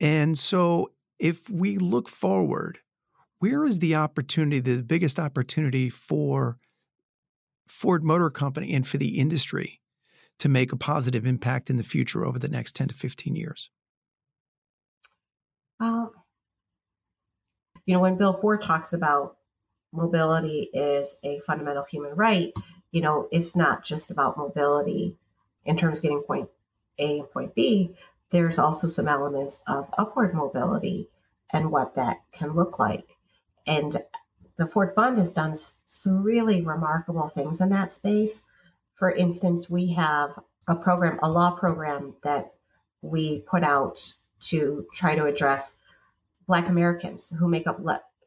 And 0.00 0.36
so, 0.36 0.92
if 1.18 1.48
we 1.48 1.78
look 1.78 2.08
forward, 2.08 2.78
where 3.42 3.64
is 3.64 3.80
the 3.80 3.96
opportunity, 3.96 4.60
the 4.60 4.84
biggest 4.84 5.18
opportunity 5.18 5.90
for 5.90 6.58
Ford 7.66 8.04
Motor 8.04 8.30
Company 8.30 8.72
and 8.72 8.86
for 8.86 8.98
the 8.98 9.18
industry 9.18 9.80
to 10.38 10.48
make 10.48 10.72
a 10.72 10.76
positive 10.76 11.26
impact 11.26 11.68
in 11.68 11.76
the 11.76 11.82
future 11.82 12.24
over 12.24 12.38
the 12.38 12.48
next 12.48 12.76
10 12.76 12.88
to 12.88 12.94
15 12.94 13.34
years? 13.34 13.68
Well, 15.80 16.14
you 17.84 17.94
know, 17.94 18.00
when 18.00 18.16
Bill 18.16 18.38
Ford 18.40 18.62
talks 18.62 18.92
about 18.92 19.36
mobility 19.92 20.70
is 20.72 21.16
a 21.24 21.40
fundamental 21.40 21.82
human 21.82 22.14
right, 22.14 22.52
you 22.92 23.00
know, 23.00 23.26
it's 23.32 23.56
not 23.56 23.82
just 23.82 24.12
about 24.12 24.38
mobility 24.38 25.16
in 25.64 25.76
terms 25.76 25.98
of 25.98 26.02
getting 26.02 26.22
point 26.22 26.48
A 26.96 27.18
and 27.18 27.30
point 27.32 27.56
B. 27.56 27.96
There's 28.30 28.60
also 28.60 28.86
some 28.86 29.08
elements 29.08 29.58
of 29.66 29.88
upward 29.98 30.32
mobility 30.32 31.08
and 31.50 31.72
what 31.72 31.96
that 31.96 32.20
can 32.30 32.54
look 32.54 32.78
like. 32.78 33.16
And 33.66 34.02
the 34.56 34.66
Ford 34.66 34.94
Fund 34.94 35.18
has 35.18 35.32
done 35.32 35.54
some 35.88 36.22
really 36.22 36.62
remarkable 36.62 37.28
things 37.28 37.60
in 37.60 37.70
that 37.70 37.92
space. 37.92 38.44
For 38.94 39.10
instance, 39.10 39.70
we 39.70 39.92
have 39.92 40.38
a 40.68 40.76
program, 40.76 41.18
a 41.22 41.30
law 41.30 41.52
program 41.52 42.14
that 42.22 42.54
we 43.02 43.40
put 43.40 43.64
out 43.64 44.14
to 44.42 44.86
try 44.92 45.14
to 45.14 45.26
address 45.26 45.76
Black 46.46 46.68
Americans 46.68 47.30
who 47.30 47.48
make 47.48 47.66
up 47.66 47.80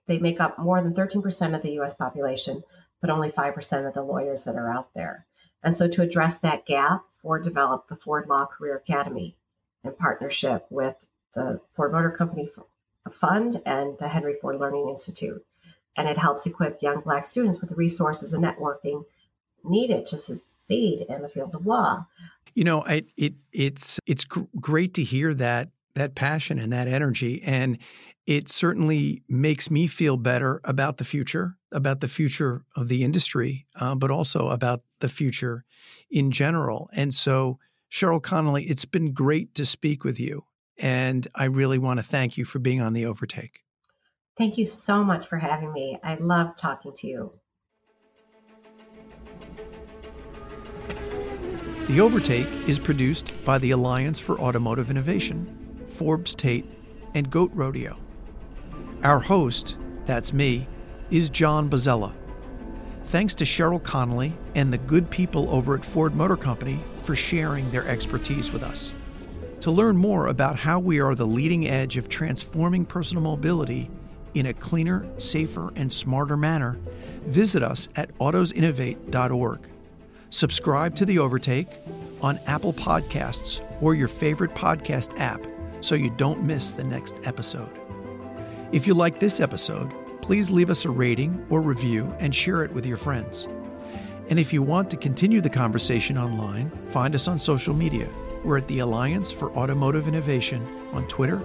they 0.08 0.20
make 0.20 0.40
up 0.40 0.60
more 0.60 0.82
than 0.82 0.94
13% 0.94 1.56
of 1.56 1.62
the 1.62 1.80
US 1.80 1.94
population, 1.94 2.64
but 3.02 3.10
only 3.10 3.32
5% 3.32 3.88
of 3.88 3.94
the 3.94 4.04
lawyers 4.04 4.44
that 4.44 4.56
are 4.56 4.70
out 4.70 4.94
there. 4.94 5.26
And 5.64 5.76
so 5.76 5.88
to 5.88 6.04
address 6.04 6.40
that 6.40 6.66
gap, 6.66 7.04
Ford 7.22 7.44
developed 7.44 7.90
the 7.90 7.96
Ford 7.96 8.28
Law 8.28 8.46
Career 8.46 8.78
Academy 8.78 9.36
in 9.84 9.94
partnership 9.94 10.68
with 10.70 10.96
the 11.34 11.60
Ford 11.74 11.92
Motor 11.92 12.12
Company 12.12 12.52
Fund 13.12 13.62
and 13.66 13.98
the 14.00 14.08
Henry 14.08 14.36
Ford 14.42 14.58
Learning 14.58 14.90
Institute. 14.90 15.44
And 15.98 16.08
it 16.08 16.18
helps 16.18 16.46
equip 16.46 16.82
young 16.82 17.02
Black 17.02 17.26
students 17.26 17.62
with 17.62 17.70
the 17.70 17.76
resources 17.76 18.34
and 18.34 18.44
networking 18.44 19.06
needed 19.64 20.08
to 20.08 20.18
succeed 20.18 21.06
in 21.08 21.22
the 21.22 21.30
field 21.30 21.56
of 21.56 21.66
law. 21.66 22.06
You 22.54 22.64
know, 22.64 22.84
it 22.84 23.34
it's 23.52 24.00
it's 24.06 24.24
gr- 24.26 24.44
great 24.60 24.94
to 24.96 25.04
hear 25.04 25.34
that 25.34 25.70
that 25.96 26.16
passion 26.16 26.60
and 26.60 26.72
that 26.74 26.88
energy, 26.88 27.42
and 27.44 27.78
it 28.26 28.50
certainly 28.50 29.24
makes 29.30 29.70
me 29.70 29.88
feel 29.88 30.18
better 30.18 30.62
about 30.64 30.98
the 30.98 31.04
future, 31.04 31.58
about 31.72 32.00
the 32.00 32.08
future 32.08 32.64
of 32.76 32.88
the 32.88 33.04
industry, 33.04 33.68
uh, 33.76 33.96
but 33.96 34.12
also 34.12 34.50
about 34.50 34.82
the 35.00 35.10
future 35.10 35.64
in 36.10 36.32
general. 36.32 36.90
And 36.94 37.14
so, 37.14 37.60
Sheryl 37.92 38.22
Connelly, 38.22 38.64
it's 38.64 38.86
been 38.86 39.14
great 39.14 39.54
to 39.56 39.66
speak 39.66 40.04
with 40.04 40.20
you. 40.20 40.44
And 40.78 41.28
I 41.34 41.46
really 41.46 41.78
want 41.78 42.00
to 42.00 42.04
thank 42.04 42.38
you 42.38 42.46
for 42.46 42.60
being 42.60 42.82
on 42.82 42.94
the 42.94 43.06
Overtake. 43.06 43.64
Thank 44.38 44.58
you 44.58 44.66
so 44.66 45.04
much 45.04 45.28
for 45.28 45.38
having 45.38 45.72
me. 45.72 45.98
I 46.04 46.16
love 46.16 46.58
talking 46.58 46.94
to 46.98 47.08
you. 47.08 47.34
The 51.88 52.02
Overtake 52.02 52.48
is 52.68 52.80
produced 52.80 53.46
by 53.46 53.60
the 53.60 53.72
Alliance 53.72 54.20
for 54.20 54.40
Automotive 54.40 54.90
Innovation, 54.90 55.84
Forbes 55.86 56.34
Tate, 56.34 56.66
and 57.14 57.30
Goat 57.30 57.52
Rodeo. 57.54 57.96
Our 59.04 59.20
host, 59.20 59.78
that's 60.06 60.34
me, 60.34 60.68
is 61.12 61.30
John 61.30 61.70
Bozzella. 61.70 62.12
Thanks 63.06 63.36
to 63.36 63.46
Sheryl 63.46 63.82
Connelly 63.82 64.34
and 64.56 64.74
the 64.74 64.80
good 64.80 65.10
people 65.12 65.48
over 65.52 65.76
at 65.76 65.86
Ford 65.86 66.16
Motor 66.16 66.36
Company 66.36 66.80
for 67.04 67.16
sharing 67.16 67.70
their 67.70 67.88
expertise 67.88 68.52
with 68.52 68.64
us. 68.64 68.92
To 69.66 69.72
learn 69.72 69.98
more 69.98 70.28
about 70.28 70.60
how 70.60 70.78
we 70.78 71.00
are 71.00 71.16
the 71.16 71.26
leading 71.26 71.68
edge 71.68 71.98
of 71.98 72.08
transforming 72.08 72.86
personal 72.86 73.24
mobility 73.24 73.90
in 74.36 74.46
a 74.46 74.54
cleaner, 74.54 75.08
safer, 75.18 75.74
and 75.76 75.92
smarter 75.92 76.38
manner, 76.38 76.78
visit 77.26 77.64
us 77.64 77.90
at 77.96 78.16
autosinnovate.org. 78.20 79.60
Subscribe 80.30 80.96
to 80.98 81.04
The 81.04 81.18
Overtake 81.18 81.68
on 82.22 82.38
Apple 82.46 82.74
Podcasts 82.74 83.60
or 83.82 83.96
your 83.96 84.08
favorite 84.08 84.54
podcast 84.54 85.20
app 85.20 85.44
so 85.82 85.96
you 85.96 86.12
don't 86.12 86.44
miss 86.44 86.76
the 86.76 86.84
next 86.84 87.16
episode. 87.24 87.72
If 88.72 88.86
you 88.86 88.94
like 88.94 89.18
this 89.18 89.40
episode, 89.40 89.92
please 90.22 90.52
leave 90.52 90.70
us 90.70 90.86
a 90.86 90.92
rating 90.92 91.44
or 91.50 91.60
review 91.60 92.14
and 92.20 92.36
share 92.36 92.64
it 92.64 92.72
with 92.72 92.86
your 92.86 92.98
friends. 92.98 93.48
And 94.30 94.38
if 94.38 94.54
you 94.54 94.62
want 94.62 94.92
to 94.92 94.98
continue 94.98 95.42
the 95.42 95.50
conversation 95.50 96.20
online, 96.20 96.70
find 96.92 97.16
us 97.16 97.28
on 97.28 97.40
social 97.40 97.74
media. 97.74 98.08
We're 98.46 98.60
at 98.60 98.68
the 98.68 98.78
Alliance 98.80 99.32
for 99.32 99.52
Automotive 99.54 100.08
Innovation 100.08 100.64
on 100.94 101.08
Twitter, 101.08 101.38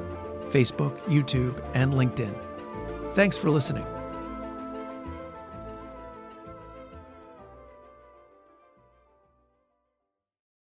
Facebook, 0.50 1.00
YouTube, 1.04 1.58
and 1.72 1.94
LinkedIn. 1.94 2.34
Thanks 3.14 3.38
for 3.38 3.48
listening. 3.48 3.86